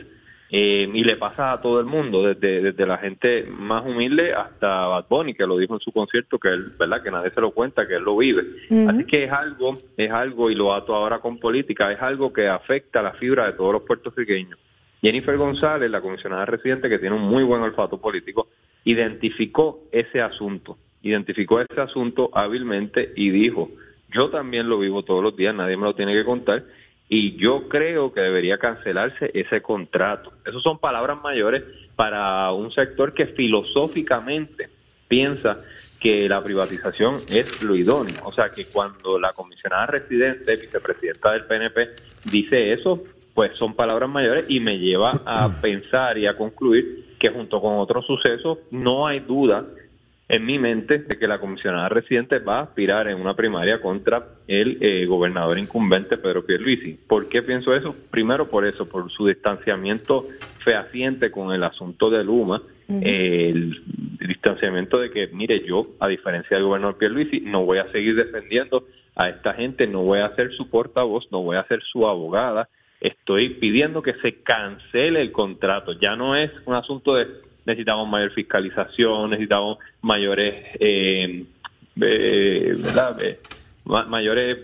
[0.54, 4.86] eh, y le pasa a todo el mundo, desde, desde la gente más humilde hasta
[4.86, 7.02] Bad Bunny, que lo dijo en su concierto, que él, ¿verdad?
[7.02, 8.42] Que nadie se lo cuenta, que él lo vive.
[8.86, 12.48] Así que es algo, es algo, y lo ato ahora con política, es algo que
[12.48, 14.58] afecta la fibra de todos los puertorriqueños.
[15.00, 18.48] Jennifer González, la comisionada residente, que tiene un muy buen olfato político,
[18.84, 23.70] identificó ese asunto, identificó ese asunto hábilmente y dijo,
[24.12, 26.62] yo también lo vivo todos los días, nadie me lo tiene que contar,
[27.14, 30.32] y yo creo que debería cancelarse ese contrato.
[30.46, 31.62] Esas son palabras mayores
[31.94, 34.70] para un sector que filosóficamente
[35.08, 35.60] piensa
[36.00, 38.16] que la privatización es lo idóneo.
[38.24, 41.90] O sea, que cuando la comisionada residente, vicepresidenta del PNP,
[42.30, 43.02] dice eso,
[43.34, 47.74] pues son palabras mayores y me lleva a pensar y a concluir que junto con
[47.74, 49.66] otros sucesos no hay duda
[50.32, 54.28] en mi mente de que la comisionada residente va a aspirar en una primaria contra
[54.48, 56.94] el eh, gobernador incumbente Pedro Pierluisi.
[57.06, 57.94] ¿Por qué pienso eso?
[58.10, 60.26] Primero por eso, por su distanciamiento
[60.64, 63.82] fehaciente con el asunto de Luma, eh, el
[64.26, 68.86] distanciamiento de que, mire, yo, a diferencia del gobernador Pierluisi, no voy a seguir defendiendo
[69.14, 72.70] a esta gente, no voy a ser su portavoz, no voy a ser su abogada,
[73.02, 75.92] estoy pidiendo que se cancele el contrato.
[75.92, 77.26] Ya no es un asunto de
[77.66, 81.44] necesitamos mayor fiscalización, necesitamos mayores, eh,
[82.00, 82.76] eh.
[83.20, 83.38] Eh,
[83.84, 84.58] ma- mayores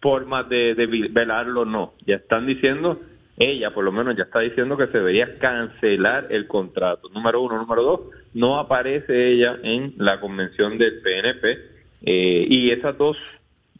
[0.00, 1.94] formas de, de velarlo, no.
[2.06, 3.00] Ya están diciendo,
[3.36, 7.08] ella por lo menos ya está diciendo que se debería cancelar el contrato.
[7.12, 7.56] Número uno.
[7.58, 8.00] Número dos,
[8.34, 11.58] no aparece ella en la convención del PNP
[12.02, 13.16] eh, y esas dos,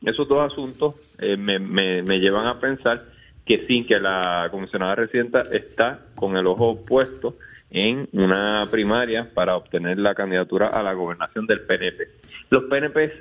[0.05, 3.05] esos dos asuntos eh, me, me, me llevan a pensar
[3.45, 7.37] que sí, que la comisionada residenta está con el ojo puesto
[7.71, 12.09] en una primaria para obtener la candidatura a la gobernación del PNP.
[12.51, 13.13] Los PNP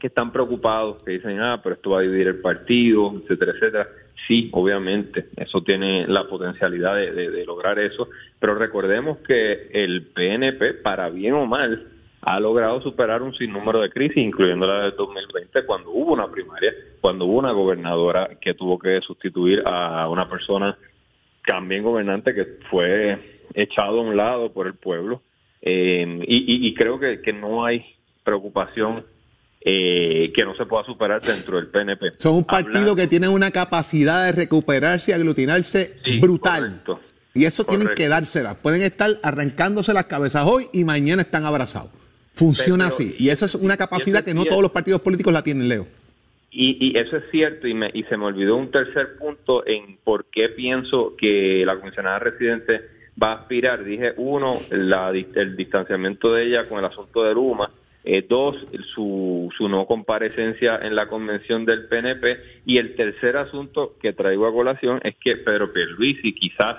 [0.00, 3.88] que están preocupados, que dicen, ah, pero esto va a dividir el partido, etcétera, etcétera.
[4.26, 10.74] Sí, obviamente, eso tiene la potencialidad de, de- lograr eso, pero recordemos que el PNP,
[10.74, 11.88] para bien o mal,
[12.22, 16.72] ha logrado superar un sinnúmero de crisis, incluyendo la del 2020, cuando hubo una primaria,
[17.00, 20.76] cuando hubo una gobernadora que tuvo que sustituir a una persona
[21.46, 25.22] también gobernante que fue echado a un lado por el pueblo.
[25.62, 27.84] Eh, y, y- y creo que, que no hay
[28.22, 29.04] preocupación
[29.66, 32.12] eh, que no se pueda superar dentro del PNP.
[32.18, 36.82] Son un partido que tiene una capacidad de recuperarse y aglutinarse brutal.
[37.32, 38.54] Y eso tienen que dársela.
[38.56, 41.90] Pueden estar arrancándose las cabezas hoy y mañana están abrazados.
[42.34, 43.16] Funciona Pero- así.
[43.18, 45.86] Y eso es una capacidad que no todos los partidos políticos la tienen, Leo.
[46.50, 49.96] Y, y eso es cierto, y, me- y se me olvidó un tercer punto en
[50.04, 52.82] por qué pienso que la comisionada residente
[53.20, 53.84] va a aspirar.
[53.84, 57.70] Dije, uno, la el distanciamiento de ella con el asunto de Luma.
[58.06, 62.62] Eh, dos, su, su no comparecencia en la convención del PNP.
[62.66, 66.76] Y el tercer asunto que traigo a colación es que Pedro Pierluisi, quizás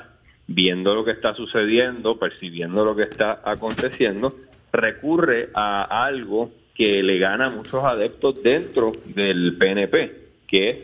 [0.48, 4.36] viendo lo que está sucediendo, percibiendo lo que está aconteciendo,
[4.72, 10.16] recurre a algo que le gana a muchos adeptos dentro del PNP,
[10.48, 10.78] que es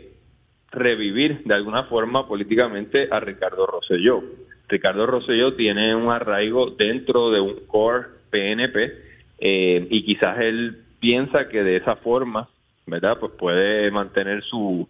[0.70, 4.24] revivir de alguna forma políticamente a Ricardo Rosselló.
[4.68, 8.92] Ricardo Rosselló tiene un arraigo dentro de un core PNP
[9.38, 12.48] eh, y quizás él piensa que de esa forma,
[12.86, 13.18] ¿verdad?
[13.18, 14.88] Pues puede mantener su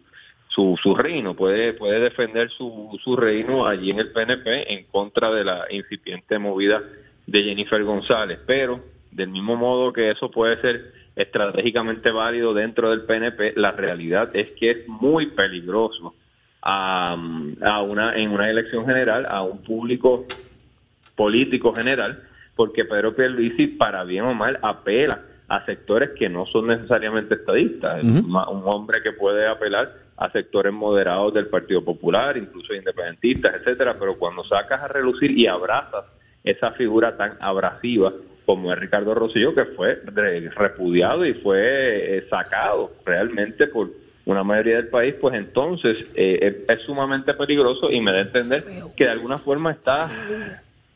[0.55, 5.31] su, su reino, puede puede defender su, su reino allí en el PNP en contra
[5.31, 6.83] de la incipiente movida
[7.27, 8.81] de Jennifer González, pero
[9.11, 14.51] del mismo modo que eso puede ser estratégicamente válido dentro del PNP, la realidad es
[14.53, 16.15] que es muy peligroso
[16.63, 17.17] a,
[17.63, 20.25] a una en una elección general a un público
[21.17, 22.23] político general,
[22.57, 28.03] porque Pedro Pierluisi, para bien o mal, apela a sectores que no son necesariamente estadistas.
[28.03, 34.17] Un hombre que puede apelar a sectores moderados del Partido Popular, incluso independentistas, etcétera, pero
[34.17, 36.05] cuando sacas a relucir y abrazas
[36.45, 38.13] esa figura tan abrasiva
[38.47, 43.91] como es Ricardo Rosselló, que fue re- repudiado y fue eh, sacado realmente por
[44.25, 48.23] una mayoría del país, pues entonces eh, es, es sumamente peligroso y me da a
[48.23, 48.65] entender
[48.97, 50.09] que de alguna forma está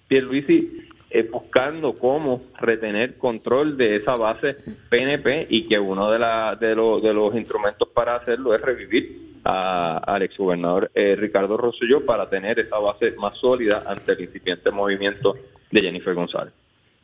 [0.08, 4.56] Pierluisi eh, buscando cómo retener control de esa base
[4.88, 9.38] PNP y que uno de, la, de, lo- de los instrumentos para hacerlo es revivir
[9.44, 14.70] a- al exgobernador eh, Ricardo Rosselló para tener esa base más sólida ante el incipiente
[14.70, 15.34] movimiento
[15.70, 16.52] de Jennifer González.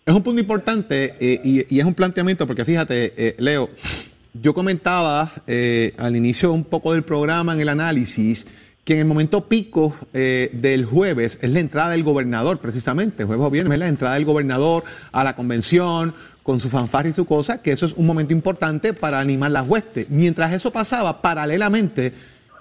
[0.04, 3.68] Es un punto importante eh, y, y es un planteamiento porque fíjate, eh, Leo,
[4.35, 8.47] yo comentaba eh, al inicio un poco del programa en el análisis
[8.85, 13.47] que en el momento pico eh, del jueves es la entrada del gobernador, precisamente, jueves
[13.47, 17.25] o viernes, es la entrada del gobernador a la convención con su fanfarra y su
[17.25, 20.11] cosa, que eso es un momento importante para animar las huestes.
[20.11, 22.12] Mientras eso pasaba, paralelamente,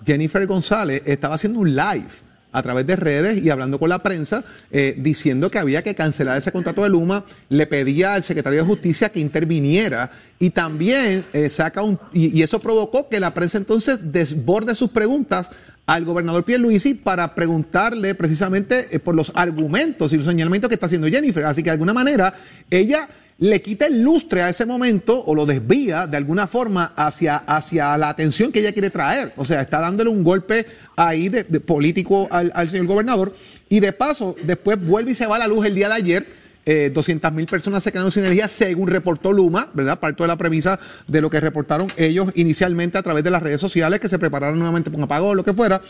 [0.05, 4.43] Jennifer González estaba haciendo un live a través de redes y hablando con la prensa,
[4.71, 8.65] eh, diciendo que había que cancelar ese contrato de Luma, le pedía al secretario de
[8.65, 11.99] Justicia que interviniera y también eh, saca un...
[12.13, 15.51] Y, eso provocó que la prensa entonces desborde sus preguntas
[15.85, 20.87] al gobernador Pierluisi para preguntarle precisamente eh, por los argumentos y los señalamientos que está
[20.87, 21.45] haciendo Jennifer.
[21.45, 22.33] Así que de alguna manera
[22.69, 23.07] ella
[23.41, 27.97] le quita el lustre a ese momento o lo desvía de alguna forma hacia, hacia
[27.97, 29.33] la atención que ella quiere traer.
[29.35, 33.33] O sea, está dándole un golpe ahí de, político al, al señor gobernador.
[33.67, 36.27] Y de paso, después vuelve y se va a la luz el día de ayer.
[36.67, 39.99] Eh, 200 mil personas se quedaron sin energía, según reportó Luma, ¿verdad?
[39.99, 43.59] Parto de la premisa de lo que reportaron ellos inicialmente a través de las redes
[43.59, 45.81] sociales, que se prepararon nuevamente para un o lo que fuera.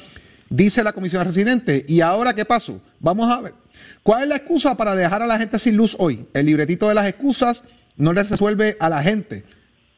[0.50, 1.86] Dice la comisión residente.
[1.86, 2.82] ¿Y ahora qué pasó?
[3.02, 3.61] Vamos a ver.
[4.04, 6.26] ¿Cuál es la excusa para dejar a la gente sin luz hoy?
[6.34, 7.64] El libretito de las excusas
[7.98, 9.44] no le resuelve a la gente.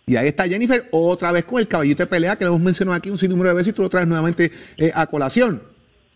[0.05, 2.97] Y ahí está Jennifer otra vez con el caballito de pelea que le hemos mencionado
[2.97, 5.63] aquí un sinnúmero de veces y tú lo traes nuevamente eh, a colación.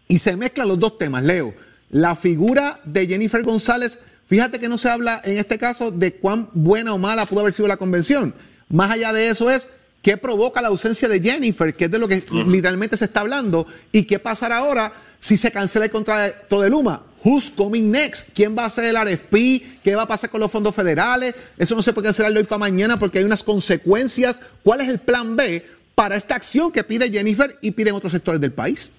[0.10, 1.54] Y se mezclan los dos temas, Leo.
[1.90, 6.50] La figura de Jennifer González, fíjate que no se habla en este caso de cuán
[6.54, 8.36] buena o mala pudo haber sido la convención.
[8.68, 9.70] Más allá de eso es
[10.02, 13.66] qué provoca la ausencia de Jennifer, que es de lo que literalmente se está hablando,
[13.94, 17.04] y qué pasará ahora si se cancela el contrato de Luma.
[17.24, 18.30] Who's coming next?
[18.34, 19.82] ¿Quién va a ser el RFP?
[19.84, 21.36] ¿Qué va a pasar con los fondos federales?
[21.58, 24.42] Eso no se puede cancelar de hoy para mañana porque hay unas consecuencias.
[24.64, 28.40] ¿Cuál es el plan B para esta acción que pide Jennifer y piden otros sectores
[28.40, 28.92] del país?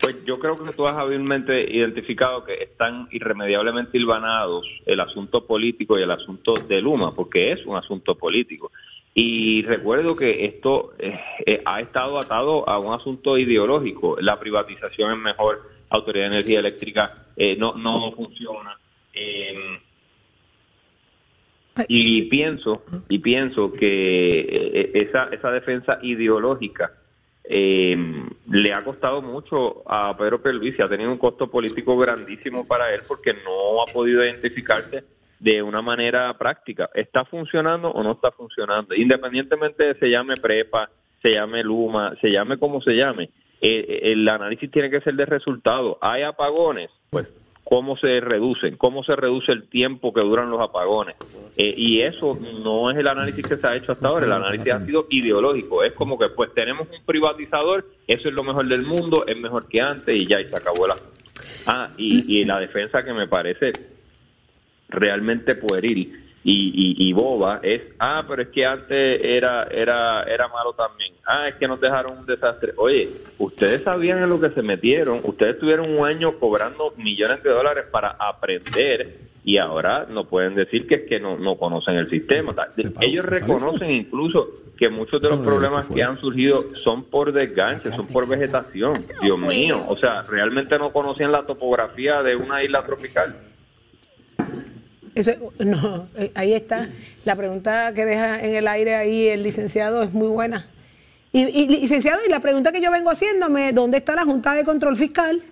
[0.00, 5.98] Pues yo creo que tú has hábilmente identificado que están irremediablemente hilvanados el asunto político
[5.98, 8.70] y el asunto de Luma, porque es un asunto político.
[9.14, 14.18] Y recuerdo que esto eh, eh, ha estado atado a un asunto ideológico.
[14.20, 18.78] La privatización es mejor Autoridad de Energía Eléctrica eh, no, no funciona.
[19.12, 19.80] Eh,
[21.88, 26.92] y pienso, y pienso que eh, esa, esa defensa ideológica
[27.44, 27.96] eh,
[28.50, 33.02] le ha costado mucho a Pedro Pierluisi, ha tenido un costo político grandísimo para él
[33.06, 35.04] porque no ha podido identificarse
[35.38, 36.90] de una manera práctica.
[36.94, 38.94] ¿Está funcionando o no está funcionando?
[38.94, 40.90] Independientemente de se llame prepa,
[41.22, 45.26] se llame Luma, se llame como se llame, eh, el análisis tiene que ser de
[45.26, 45.98] resultado.
[46.00, 46.90] ¿Hay apagones?
[47.10, 47.26] Pues
[47.64, 51.16] cómo se reducen, cómo se reduce el tiempo que duran los apagones.
[51.56, 54.72] Eh, y eso no es el análisis que se ha hecho hasta ahora, el análisis
[54.72, 55.82] ha sido ideológico.
[55.82, 59.68] Es como que pues tenemos un privatizador, eso es lo mejor del mundo, es mejor
[59.68, 61.12] que antes y ya, y se acabó asunto.
[61.66, 63.72] Ah, y, y la defensa que me parece
[64.88, 70.46] realmente pueril y, y, y boba es, ah, pero es que antes era, era, era
[70.46, 71.12] malo también.
[71.26, 72.72] Ah, es que nos dejaron un desastre.
[72.76, 77.50] Oye, ustedes sabían en lo que se metieron, ustedes tuvieron un año cobrando millones de
[77.50, 82.08] dólares para aprender y ahora no pueden decir que es que no, no conocen el
[82.08, 82.54] sistema.
[83.00, 88.06] Ellos reconocen incluso que muchos de los problemas que han surgido son por desganche, son
[88.06, 89.04] por vegetación.
[89.20, 93.36] Dios mío, o sea, realmente no conocían la topografía de una isla tropical.
[95.16, 96.90] Eso, no, eh, ahí está.
[97.24, 100.66] La pregunta que deja en el aire ahí el licenciado es muy buena.
[101.32, 104.62] Y, y, licenciado, y la pregunta que yo vengo haciéndome, ¿dónde está la Junta de
[104.64, 105.42] Control Fiscal?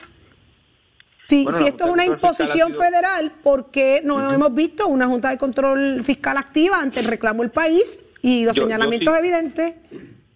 [1.29, 5.07] Si, Bueno, si esto es una imposición sido- federal, ¿por qué no hemos visto una
[5.07, 9.15] Junta de Control Fiscal activa ante el reclamo del país y los Yo- yo señalamientos
[9.15, 9.19] sí.
[9.21, 9.75] evidentes?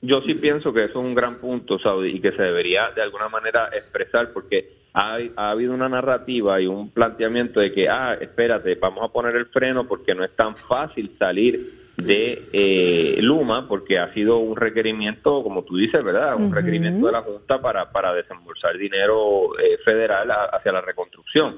[0.00, 3.02] Yo sí pienso que eso es un gran punto, Saudi, y que se debería de
[3.02, 8.16] alguna manera expresar, porque ha, ha habido una narrativa y un planteamiento de que, ah,
[8.20, 11.60] espérate, vamos a poner el freno porque no es tan fácil salir
[11.96, 16.36] de eh, Luma, porque ha sido un requerimiento, como tú dices, ¿verdad?
[16.36, 21.56] Un requerimiento de la Junta para, para desembolsar dinero eh, federal a- hacia la reconstrucción.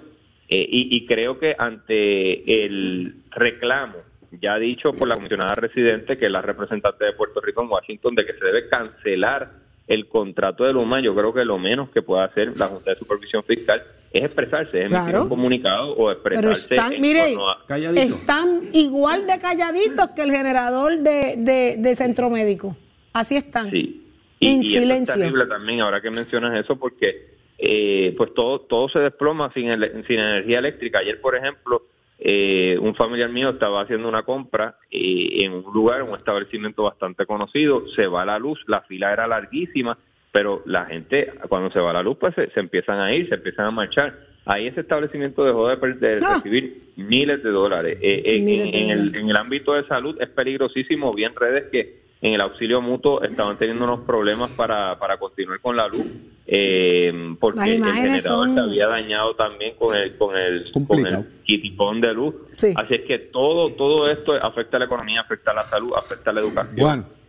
[0.49, 3.97] Eh, y, y creo que ante el reclamo
[4.33, 8.15] ya dicho por la comisionada residente, que es la representante de Puerto Rico en Washington,
[8.15, 9.51] de que se debe cancelar
[9.91, 12.97] el contrato de Luma, yo creo que lo menos que puede hacer la Junta de
[12.97, 15.23] Supervisión Fiscal es expresarse, es emitir Claro.
[15.25, 17.37] un comunicado o Pero expresarse están, mire,
[17.69, 17.91] a...
[18.01, 22.77] están igual de calladitos que el generador de, de, de centro médico.
[23.13, 23.71] Así están.
[23.71, 24.07] Sí.
[24.39, 25.15] Y, en y eso es silencio.
[25.17, 30.03] terrible también, ahora que mencionas eso, porque eh, pues todo todo se desploma sin, ele-
[30.07, 31.01] sin energía eléctrica.
[31.01, 31.83] Ayer, por ejemplo,
[32.21, 37.25] eh, un familiar mío estaba haciendo una compra eh, en un lugar, un establecimiento bastante
[37.27, 39.97] conocido, se va la luz, la fila era larguísima,
[40.33, 43.35] pero la gente, cuando se va la luz, pues se, se empiezan a ir, se
[43.37, 44.17] empiezan a marchar.
[44.45, 46.35] Ahí ese establecimiento dejó de, de Ah.
[46.35, 47.99] recibir miles de dólares.
[48.01, 51.13] Eh, eh, Miles en, de en el, en el ámbito de salud es peligrosísimo.
[51.15, 55.59] Vi en redes que en el auxilio mutuo estaban teniendo unos problemas para, para continuar
[55.61, 56.05] con la luz,
[56.53, 61.13] eh, porque el generador son- se había dañado también con el con el, con el
[61.45, 62.35] kitipón de luz.
[62.77, 66.31] Así es que todo todo esto afecta a la economía, afecta a la salud, afecta
[66.31, 66.77] a la educación.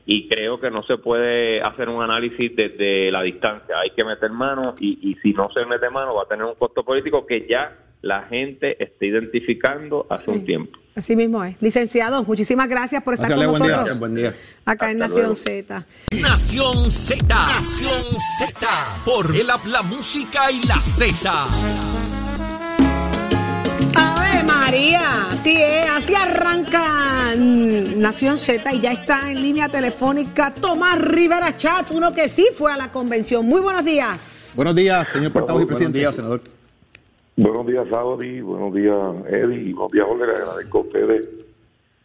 [0.07, 3.79] Y creo que no se puede hacer un análisis desde la distancia.
[3.79, 6.55] Hay que meter mano y, y si no se mete mano va a tener un
[6.55, 10.79] costo político que ya la gente está identificando hace un tiempo.
[10.95, 11.55] Así mismo es.
[11.61, 13.77] Licenciado, muchísimas gracias por estar Gracias, con buen día.
[13.77, 13.99] nosotros.
[13.99, 14.33] Buen día.
[14.65, 15.35] Acá en Nación luego.
[15.35, 15.85] Z.
[16.11, 17.25] Nación Z.
[17.27, 18.03] Nación
[18.39, 18.67] Z.
[19.05, 21.31] Por el la música y la Z.
[23.95, 30.99] Ave María, así es, así arranca Nación Z y ya está en línea telefónica Tomás
[30.99, 33.45] Rivera Chats, uno que sí fue a la convención.
[33.45, 34.53] Muy buenos días.
[34.55, 35.99] Buenos días, señor portavoz y presidente.
[35.99, 36.41] días, senador.
[37.37, 38.41] Buenos días, Saudi.
[38.41, 39.73] Buenos días, Eddie.
[39.73, 40.27] Buenos días, Jorge.
[40.27, 41.21] Le agradezco a ustedes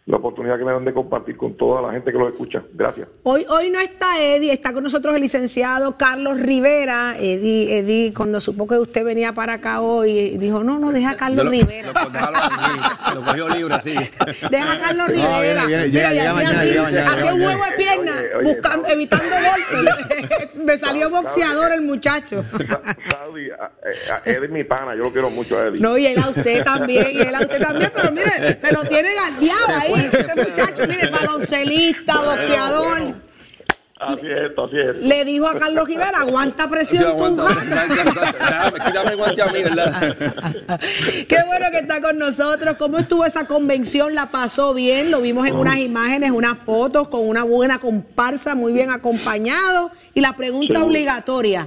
[0.07, 2.63] la oportunidad que me dan de compartir con toda la gente que los escucha.
[2.75, 3.09] Gracias.
[3.25, 7.17] Hoy, hoy no está Eddie, está con nosotros el licenciado Carlos Rivera.
[7.19, 11.17] Eddie, Eddie, cuando supo que usted venía para acá hoy, dijo, no, no, deja a
[11.17, 11.91] Carlos Lo- Rivera.
[11.93, 13.95] Lo, así, lo cogió libre, sí.
[14.49, 15.65] Deja a Carlos No, Rivera.
[15.65, 17.77] viene, viene, Mira, llega, y llega mañana, así, llega mañana, hacía llega un juego de
[17.77, 20.55] piernas, Oye, oye, buscando, evitando golpes.
[20.65, 22.45] Me salió boxeador el muchacho.
[23.11, 24.95] Saudi, a- a- a Eddie es mi pana.
[24.95, 25.81] Yo lo quiero mucho a Eddie.
[25.81, 28.85] No, y él a usted también, y él a usted también, pero mire, me lo
[28.85, 33.27] tiene galdeado ahí, este muchacho, mire, baloncelista, boxeador.
[33.99, 34.97] Así es esto, así es.
[34.97, 37.39] Le dijo a Carlos Rivera, aguanta presión tú,
[38.85, 40.17] Quítame el guante a mí, ¿verdad?
[41.29, 42.77] Qué bueno que está con nosotros.
[42.77, 44.15] ¿Cómo estuvo esa convención?
[44.15, 45.11] ¿La pasó bien?
[45.11, 49.91] Lo vimos en unas imágenes, unas fotos con una buena comparsa, muy bien acompañado.
[50.13, 50.85] Y la pregunta Sí.
[50.85, 51.67] obligatoria.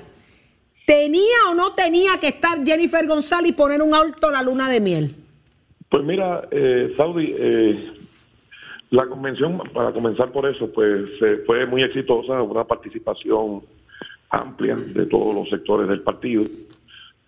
[0.86, 4.70] ¿Tenía o no tenía que estar Jennifer González y poner un alto a la luna
[4.70, 5.16] de miel?
[5.90, 7.92] Pues mira, eh, Saudi, eh,
[8.92, 11.12] la convención, para comenzar por eso, pues
[11.46, 13.62] fue muy exitosa, una participación
[14.30, 16.44] amplia de todos los sectores del partido.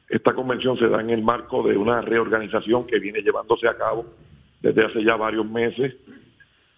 [0.09, 4.05] Esta convención se da en el marco de una reorganización que viene llevándose a cabo
[4.61, 5.95] desde hace ya varios meses,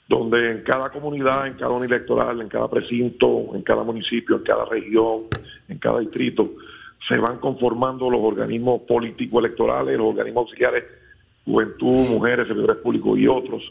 [0.08, 4.44] donde en cada comunidad, en cada unidad electoral, en cada precinto, en cada municipio, en
[4.44, 5.24] cada región,
[5.68, 6.52] en cada distrito,
[7.08, 10.86] se van conformando los organismos políticos electorales, los organismos auxiliares,
[11.46, 13.64] juventud, mujeres, servidores públicos y otros.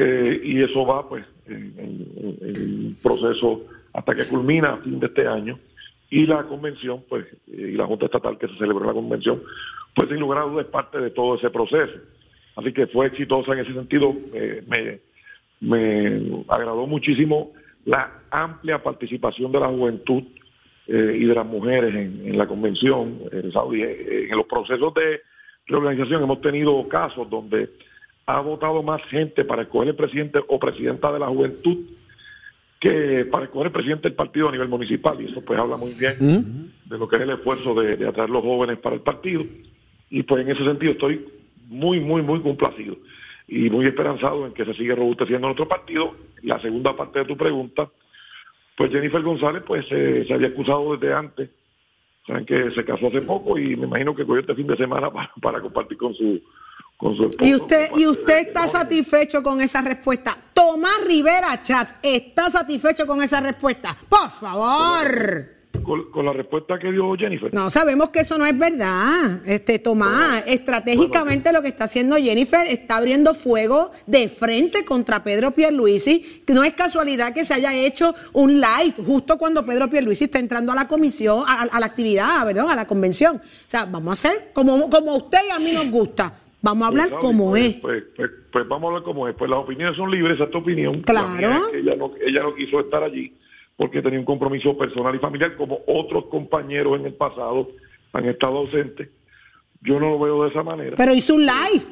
[0.00, 5.06] Eh, y eso va pues en, en- en proceso hasta que culmina a fin de
[5.06, 5.58] este año.
[6.08, 9.42] Y la convención pues eh, y la junta estatal que se celebró en la convención
[9.96, 11.94] pues sin lugar a dudas es parte de todo ese proceso.
[12.54, 14.14] Así que fue exitosa en ese sentido.
[14.32, 15.00] Eh, me,
[15.60, 17.52] me agradó muchísimo
[17.84, 20.22] la amplia participación de la juventud
[20.90, 23.18] y de las mujeres en, en la convención.
[23.32, 23.50] Eh,
[24.30, 25.20] en los procesos de
[25.66, 26.22] reorganización.
[26.22, 27.68] Hemos tenido casos donde
[28.28, 31.78] ha votado más gente para escoger el presidente o presidenta de la juventud
[32.78, 35.18] que para escoger el presidente del partido a nivel municipal.
[35.18, 38.28] Y eso pues habla muy bien de lo que es el esfuerzo de, de atraer
[38.28, 39.44] los jóvenes para el partido.
[40.10, 41.26] Y pues en ese sentido estoy
[41.68, 42.98] muy, muy, muy complacido
[43.48, 46.14] y muy esperanzado en que se siga robusteciendo nuestro partido.
[46.42, 47.88] La segunda parte de tu pregunta,
[48.76, 51.48] pues Jennifer González pues eh, se había acusado desde antes.
[52.26, 55.10] Saben que se casó hace poco y me imagino que cogió este fin de semana
[55.12, 56.42] para, para compartir con su
[56.98, 57.44] con su esposo.
[57.48, 60.36] Y usted, y usted está satisfecho con esa respuesta.
[60.52, 63.96] Tomás Rivera Chats, ¿está satisfecho con esa respuesta?
[64.08, 65.56] Por favor.
[65.84, 67.54] Con, con la respuesta que dio Jennifer.
[67.54, 69.40] No, sabemos que eso no es verdad.
[69.46, 75.52] Este, Tomás, estratégicamente lo que está haciendo Jennifer está abriendo fuego de frente contra Pedro
[75.52, 76.42] Pierluisi.
[76.48, 80.72] No es casualidad que se haya hecho un live justo cuando Pedro Pierluisi está entrando
[80.72, 82.68] a la comisión, a, a la actividad, ¿verdad?
[82.68, 83.36] A la convención.
[83.36, 86.34] O sea, vamos a hacer como, como a usted y a mí nos gusta.
[86.60, 87.74] Vamos a hablar Pues, como pues, es.
[87.76, 89.34] Pues, pues, pues vamos a hablar como es.
[89.36, 91.02] Pues las opiniones son libres, esa es tu opinión.
[91.02, 91.50] Claro.
[91.66, 93.32] Es que ella, no, ella no quiso estar allí
[93.76, 97.70] porque tenía un compromiso personal y familiar, como otros compañeros en el pasado
[98.12, 99.08] han estado ausentes.
[99.82, 100.96] Yo no lo veo de esa manera.
[100.96, 101.84] Pero hizo un live.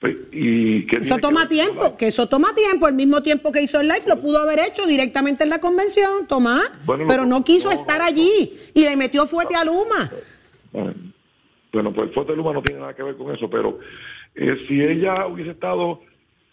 [0.00, 2.88] Pues, y Eso que toma tiempo, que eso toma tiempo.
[2.88, 6.26] El mismo tiempo que hizo el live lo pudo haber hecho directamente en la convención,
[6.26, 6.68] Tomás.
[6.84, 10.10] Bueno, pero no- quiso no, estar allí y le metió fuerte a Luma.
[11.72, 13.78] Bueno, pues el Fuerte Luma no tiene nada que ver con eso, pero
[14.34, 16.00] eh, si ella hubiese estado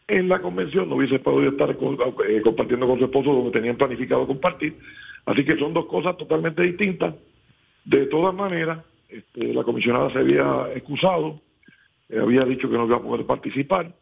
[0.08, 4.28] en la convención, no hubiese podido estar eh, compartiendo con su esposo donde tenían planificado
[4.28, 4.78] compartir.
[5.26, 7.16] Así que son dos cosas totalmente distintas.
[7.84, 11.42] De todas maneras, este, la comisionada se había excusado,
[12.10, 13.94] eh, había dicho que no iba a poder participar,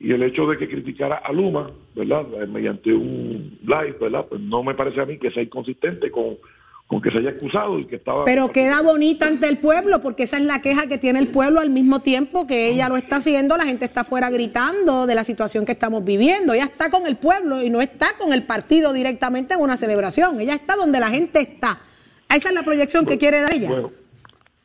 [0.00, 4.62] y el hecho de que criticara a Luma, ¿verdad?, mediante un live, ¿verdad?, pues no
[4.62, 6.36] me parece a mí que sea inconsistente con,
[6.86, 8.24] con que se haya excusado y que estaba...
[8.24, 11.60] Pero queda bonita ante el pueblo, porque esa es la queja que tiene el pueblo
[11.60, 15.24] al mismo tiempo que ella lo está haciendo, la gente está afuera gritando de la
[15.24, 16.52] situación que estamos viviendo.
[16.52, 20.40] Ella está con el pueblo y no está con el partido directamente en una celebración.
[20.40, 21.80] Ella está donde la gente está.
[22.28, 23.70] Esa es la proyección que quiere dar ella.
[23.70, 23.92] Bueno,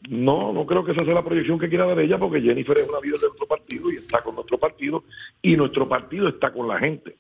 [0.10, 2.90] no, no creo que esa sea la proyección que quiera dar ella, porque Jennifer es
[2.90, 5.04] una líder de nuestro partido y está con nuestro partido,
[5.42, 7.16] y nuestro partido está con la gente,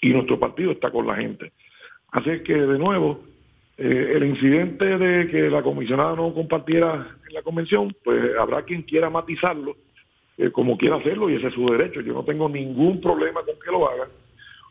[0.00, 1.52] y nuestro partido está con la gente.
[2.12, 3.20] Así es que, de nuevo,
[3.82, 8.82] eh, el incidente de que la comisionada no compartiera en la convención, pues habrá quien
[8.82, 9.74] quiera matizarlo
[10.36, 12.00] eh, como quiera hacerlo, y ese es su derecho.
[12.02, 14.08] Yo no tengo ningún problema con que lo hagan.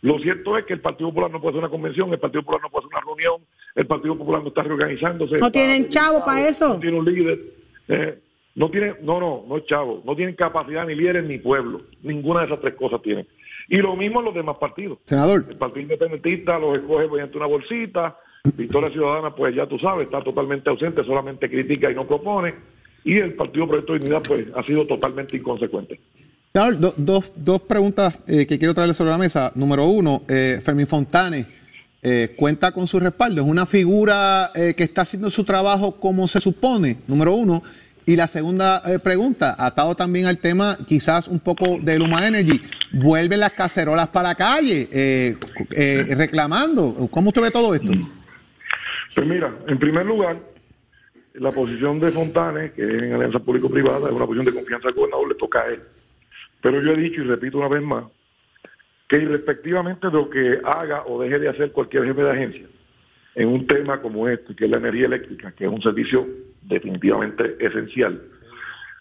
[0.02, 2.62] Lo cierto es que el Partido Popular no puede hacer una convención, el Partido Popular
[2.62, 3.42] no puede hacer una reunión,
[3.76, 5.38] el Partido Popular no está reorganizándose.
[5.38, 6.70] No tienen chavo para eso.
[6.70, 7.40] No tiene un líder.
[7.88, 8.20] eh,
[8.56, 10.02] no tiene, no, no, no es chavo.
[10.06, 11.82] No tienen capacidad ni líderes ni pueblo.
[12.04, 13.28] Ninguna de esas tres cosas tienen.
[13.68, 15.00] Y lo mismo en los demás partidos.
[15.04, 15.46] Senador.
[15.50, 18.18] El Partido Independentista los escoge mediante una bolsita.
[18.56, 22.54] Victoria Ciudadana, pues ya tú sabes, está totalmente ausente, solamente critica y no propone.
[23.04, 26.00] Y el Partido Proyecto de Unidad, pues ha sido totalmente inconsecuente.
[26.52, 29.52] Senador, do- dos, dos preguntas eh, que quiero traerle sobre la mesa.
[29.56, 31.46] Número uno, eh, Fermín Fontane
[32.02, 33.42] eh, cuenta con su respaldo.
[33.42, 37.62] Es una figura eh, que está haciendo su trabajo como se supone, número uno.
[38.06, 42.60] Y la segunda eh, pregunta, atado también al tema quizás un poco de Luma Energy,
[42.94, 45.36] vuelven las cacerolas para la calle eh,
[46.18, 47.08] reclamando.
[47.12, 47.92] ¿Cómo usted ve todo esto?
[49.16, 50.38] Pues mira, en primer lugar,
[51.34, 54.94] la posición de Fontane, que es en alianza público-privada, es una posición de confianza al
[54.94, 55.82] gobernador, le toca a él.
[56.62, 58.06] Pero yo he dicho y repito una vez más,
[59.08, 62.68] que irrespectivamente de lo que haga o deje de hacer cualquier jefe de agencia
[63.36, 66.28] en un tema como este, que es la energía eléctrica, que es un servicio
[66.64, 68.22] definitivamente esencial,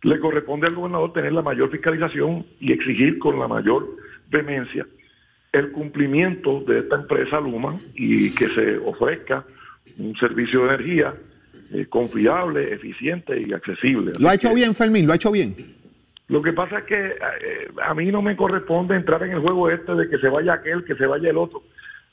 [0.03, 3.89] le corresponde al gobernador tener la mayor fiscalización y exigir con la mayor
[4.31, 4.87] vehemencia
[5.53, 9.45] el cumplimiento de esta empresa Luma y que se ofrezca
[9.99, 11.15] un servicio de energía
[11.73, 14.13] eh, confiable, eficiente y accesible.
[14.19, 15.55] Lo ha hecho bien, Fermín, lo ha hecho bien.
[16.29, 19.71] Lo que pasa es que eh, a mí no me corresponde entrar en el juego
[19.71, 21.63] este de que se vaya aquel, que se vaya el otro,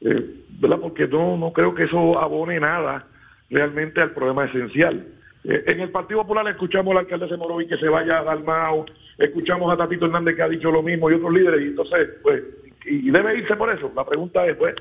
[0.01, 0.25] eh,
[0.59, 0.79] ¿verdad?
[0.79, 3.07] Porque no, no creo que eso abone nada
[3.49, 5.05] realmente al problema esencial.
[5.47, 8.83] En el Partido Popular escuchamos al alcalde de Moroví que se vaya a Dalmao,
[9.15, 12.41] escuchamos a Tatito Hernández que ha dicho lo mismo y otros líderes, y entonces, pues,
[12.87, 13.91] y, y debe irse por eso.
[13.95, 14.73] La pregunta es, pues,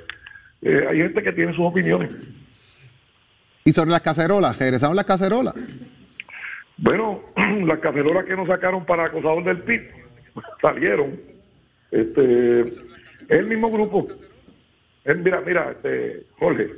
[0.62, 2.11] eh, hay gente que tiene sus opiniones.
[3.66, 5.54] Y sobre las cacerolas, regresaron las cacerolas.
[6.76, 7.22] Bueno,
[7.64, 9.88] las cacerolas que nos sacaron para acosador del PIB
[10.60, 11.18] salieron.
[11.90, 12.84] Este, es
[13.30, 14.06] el mismo grupo.
[15.02, 16.68] Es- mira, mira, este, Jorge.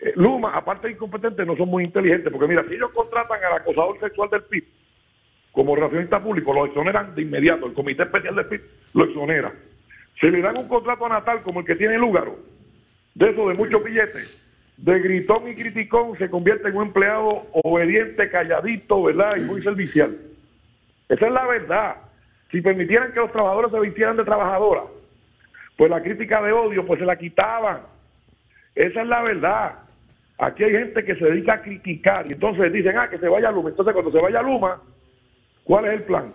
[0.00, 3.58] eh, Luma, aparte de incompetentes, no son muy inteligentes, porque mira, si ellos contratan al
[3.58, 4.64] acosador sexual del PIB
[5.52, 7.66] como relacionista público, lo exoneran de inmediato.
[7.66, 8.62] El Comité Especial del PIB
[8.94, 9.52] lo exonera.
[10.20, 12.38] Se le dan un contrato a Natal como el que tiene Lúgaro,
[13.14, 14.46] de eso de muchos billetes,
[14.82, 19.36] de gritón y criticón, se convierte en un empleado obediente, calladito, ¿verdad?
[19.36, 20.16] Y muy servicial.
[21.08, 21.96] Esa es la verdad.
[22.50, 24.84] Si permitieran que los trabajadores se vistieran de trabajadoras,
[25.76, 27.80] pues la crítica de odio, pues se la quitaban.
[28.74, 29.74] Esa es la verdad.
[30.38, 33.50] Aquí hay gente que se dedica a criticar y entonces dicen, ah, que se vaya
[33.50, 33.68] Luma.
[33.68, 34.80] Entonces, cuando se vaya Luma,
[35.64, 36.32] ¿cuál es el plan?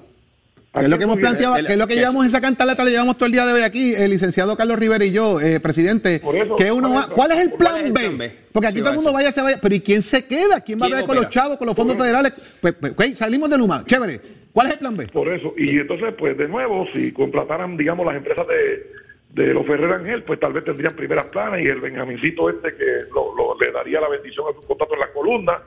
[0.76, 3.18] Que es lo que hemos planteado, que es lo que llevamos esa cantaleta, le llevamos
[3.18, 6.22] todo el día de hoy aquí, el licenciado Carlos Rivera y yo, eh, presidente.
[6.58, 8.32] que uno va- ¿Cuál es el plan B?
[8.52, 9.58] Porque aquí Sí, todo el mundo vaya, se vaya.
[9.62, 10.62] Pero ¿y quién se queda?
[10.62, 12.34] ¿Quién va a ¿Quién ver con los chavos, con los fondos federales?
[12.62, 14.20] Pues, pues, salimos de Luma, chévere.
[14.54, 15.08] ¿Cuál es el plan B?
[15.08, 19.66] Por eso, y entonces, pues de nuevo, si contrataran, digamos, las empresas de, de los
[19.68, 23.60] Ferrer Ángel, pues tal vez tendrían primeras planas y el Benjamincito este que lo, lo-
[23.60, 25.60] le daría la bendición a su contrato en la columna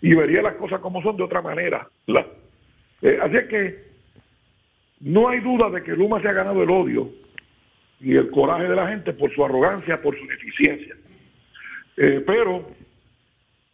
[0.00, 1.88] y vería las cosas como son de otra manera.
[2.06, 2.24] La-
[3.02, 3.84] eh, así es que
[5.00, 7.10] no hay duda de que Luma se ha ganado el odio
[8.00, 10.96] y el coraje de la gente por su arrogancia, por su ineficiencia.
[11.96, 12.66] Eh, pero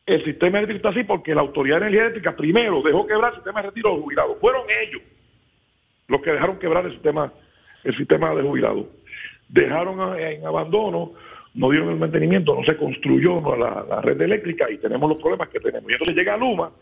[0.06, 3.36] el sistema eléctrico está así porque la Autoridad de Energía Eléctrica primero dejó quebrar el
[3.36, 4.38] sistema de retiro de jubilados.
[4.40, 5.02] Fueron ellos
[6.08, 7.32] los que dejaron quebrar el sistema,
[7.84, 8.86] el sistema de jubilados.
[9.48, 11.12] Dejaron en abandono,
[11.54, 15.48] no dieron el mantenimiento, no se construyó la, la red eléctrica y tenemos los problemas
[15.48, 15.88] que tenemos.
[15.90, 16.72] Y entonces llega Luma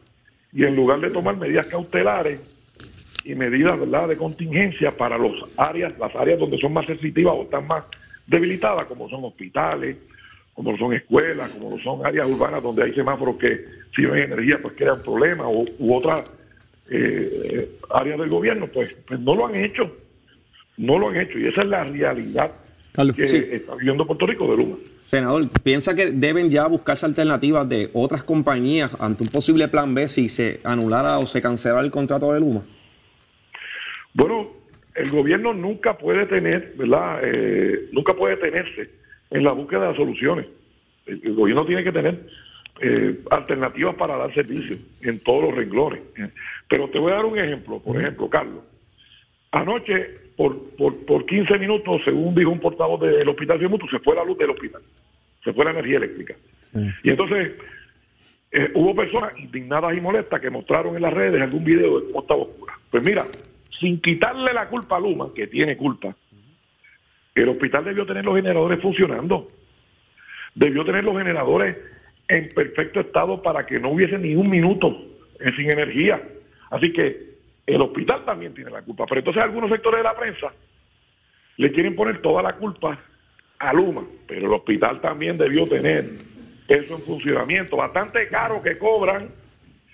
[0.53, 2.60] y en lugar de tomar medidas cautelares
[3.25, 4.09] y medidas ¿verdad?
[4.09, 7.85] de contingencia para los áreas, las áreas donde son más sensitivas o están más
[8.27, 9.97] debilitadas, como son hospitales,
[10.55, 13.65] como son escuelas, como son áreas urbanas donde hay semáforos que
[13.95, 16.31] si no hay energía pues crean problemas o, u otras
[16.91, 19.97] eh, áreas del gobierno, pues, pues no lo han hecho.
[20.77, 22.53] No lo han hecho y esa es la realidad
[23.15, 23.37] que Sí.
[23.53, 24.77] está viviendo Puerto Rico de Luma.
[25.03, 30.09] Senador, ¿piensa que deben ya buscarse alternativas de otras compañías ante un posible plan B
[30.09, 32.63] si se anulara o se cancelara el contrato de Luma?
[34.15, 34.49] Bueno,
[34.95, 37.21] el gobierno nunca puede tener, ¿verdad?
[37.23, 38.91] Eh, nunca puede tenerse
[39.31, 40.47] en la búsqueda de soluciones.
[41.07, 42.19] El, el gobierno tiene que tener
[42.83, 46.01] eh, alternativas para dar servicio en todos los renglones.
[46.17, 46.31] Eh,
[46.69, 48.65] Pero te voy a dar un ejemplo, por ejemplo, Carlos.
[49.53, 54.15] Anoche, por, por, por 15 minutos, según dijo un portavoz del Hospital Mutu, se fue
[54.15, 54.81] la luz del hospital,
[55.45, 56.35] se fue la energía eléctrica.
[57.03, 57.53] Y entonces
[58.53, 62.21] eh, hubo personas indignadas y molestas que mostraron en las redes algún video de cómo
[62.21, 62.75] estaba oscura.
[62.91, 63.27] Pues mira,
[63.81, 66.15] sin quitarle la culpa a Luma, que tiene culpa,
[67.35, 69.49] el hospital debió tener los generadores funcionando.
[70.55, 71.77] Debió tener los generadores
[72.29, 74.95] en perfecto estado para que no hubiese ni un minuto
[75.57, 76.21] sin energía.
[76.71, 77.31] Así que
[77.67, 79.07] el hospital también tiene la culpa.
[79.07, 80.53] Pero entonces algunos sectores de la prensa
[81.57, 82.99] le quieren poner toda la culpa
[83.59, 86.05] a Luma, pero el hospital también debió tener
[86.69, 87.77] eso en funcionamiento.
[87.77, 89.29] Bastante caro que cobran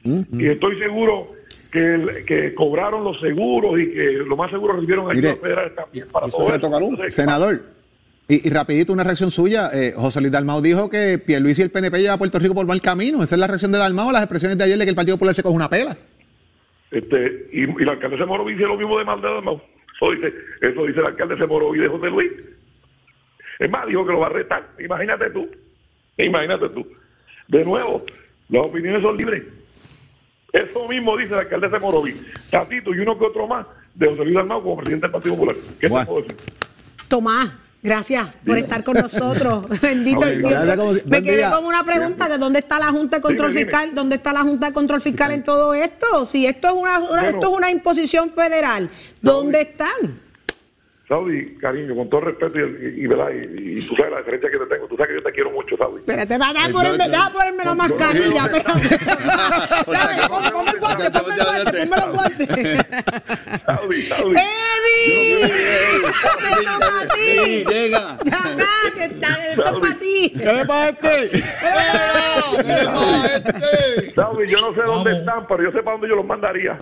[0.05, 1.36] y estoy seguro
[2.27, 6.43] que, cobraron los seguros y que lo más seguro recibieron ayuda federal también para todo
[6.43, 6.55] eso.
[6.55, 7.63] Entonces, Senador,
[8.29, 9.71] y, y rapidito una reacción suya.
[9.73, 12.67] eh, José Luis Dalmau dijo que Pierluisi y el PNP lleva a Puerto Rico por
[12.67, 13.23] mal camino.
[13.23, 15.17] Esa es la reacción de Dalmau a las expresiones de ayer de que el Partido
[15.17, 15.97] Popular se coge una pela.
[16.91, 19.43] Este, y, y la alcaldesa Moroví dice lo mismo de Maldonado.
[19.43, 19.61] Mau.
[19.97, 22.33] Eso dice, eso dice el alcalde de Moroví de José Luis.
[23.59, 24.69] Es más, dijo que lo va a retar.
[24.79, 25.49] Imagínate tú.
[26.19, 26.87] Imagínate tú.
[27.49, 28.05] De nuevo,
[28.49, 29.43] las opiniones son libres.
[30.57, 32.21] Eso mismo dice el alcalde de Moroví.
[32.51, 35.57] Tatito y uno que otro más de José Luis Dalmau como presidente del Partido Popular.
[35.81, 36.37] ¿Qué te puedo decir?
[37.09, 37.51] Tomás,
[37.83, 39.67] gracias por estar con nosotros.
[39.83, 40.51] Bendito el Dios.
[40.51, 41.51] gracias, como si- Me quedé día.
[41.51, 43.63] con una pregunta, que ¿dónde está la Junta de Control Dime.
[43.65, 43.95] Fiscal?
[43.95, 46.25] ¿Dónde está la Junta de Control Fiscal en todo esto?
[46.27, 47.29] Si esto es una, una- Bueno.
[47.29, 48.89] esto es una imposición federal,
[49.21, 50.21] ¿dónde están?
[51.09, 53.29] Saudi, cariño, con todo respeto y, y, ¿verdad?
[53.31, 54.89] y, y tú sabes la diferencia que te tengo.
[54.89, 55.99] Tú sabes que yo te quiero mucho, Saudi.
[56.01, 58.99] Espérate, va, déjame ponerme, déjame ponerme la mascarilla, espérate.
[59.87, 62.49] Dame, ponme, ponme el guante, ponme el guante, ponme los guantes.
[63.65, 64.35] Saudi, Saudi.
[64.37, 65.47] ¡Eddie!
[66.39, 67.65] ¡Te a ti!
[67.65, 68.19] llega!
[69.57, 70.33] Esto es para ti.
[70.37, 71.43] ¿Qué le pasa a este?
[74.15, 76.77] Saudi, yo no sé dónde están, pero yo sé para dónde yo los mandaría.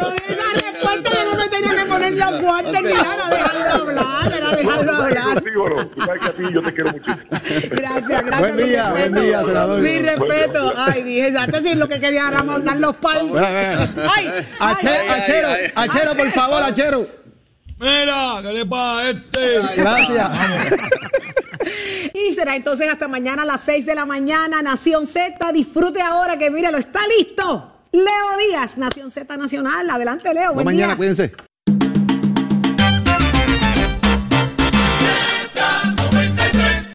[0.00, 4.32] Con esa respuesta yo no me tenía que poner los guantes ni nada, dejarlo hablar,
[4.32, 5.42] era dejarlo hablar.
[5.44, 7.16] Sí, bueno, tú sabes que a ti yo te quiero muchísimo.
[7.70, 8.38] Gracias, gracias.
[8.40, 9.20] Buen mi día, buen respeto.
[9.22, 9.80] día, senador.
[9.80, 10.72] Mi respeto.
[10.76, 13.32] Ay, dije, exacto, sí, lo que quería era mandar los palos.
[13.40, 15.88] Ay, Ache- ay, ay, Achero, ay, ay.
[15.88, 17.06] Achero, por favor, Achero.
[17.78, 19.60] Mira, ¿qué le pasa a este?
[19.76, 20.30] Gracias.
[22.12, 25.52] Y será entonces hasta mañana a las 6 de la mañana, Nación Z.
[25.52, 27.72] Disfrute ahora que míralo, está listo.
[27.92, 28.04] Leo
[28.48, 29.88] Díaz, Nación Z Nacional.
[29.88, 30.52] Adelante, Leo.
[30.54, 30.96] Buen mañana, día.
[30.96, 31.32] cuídense.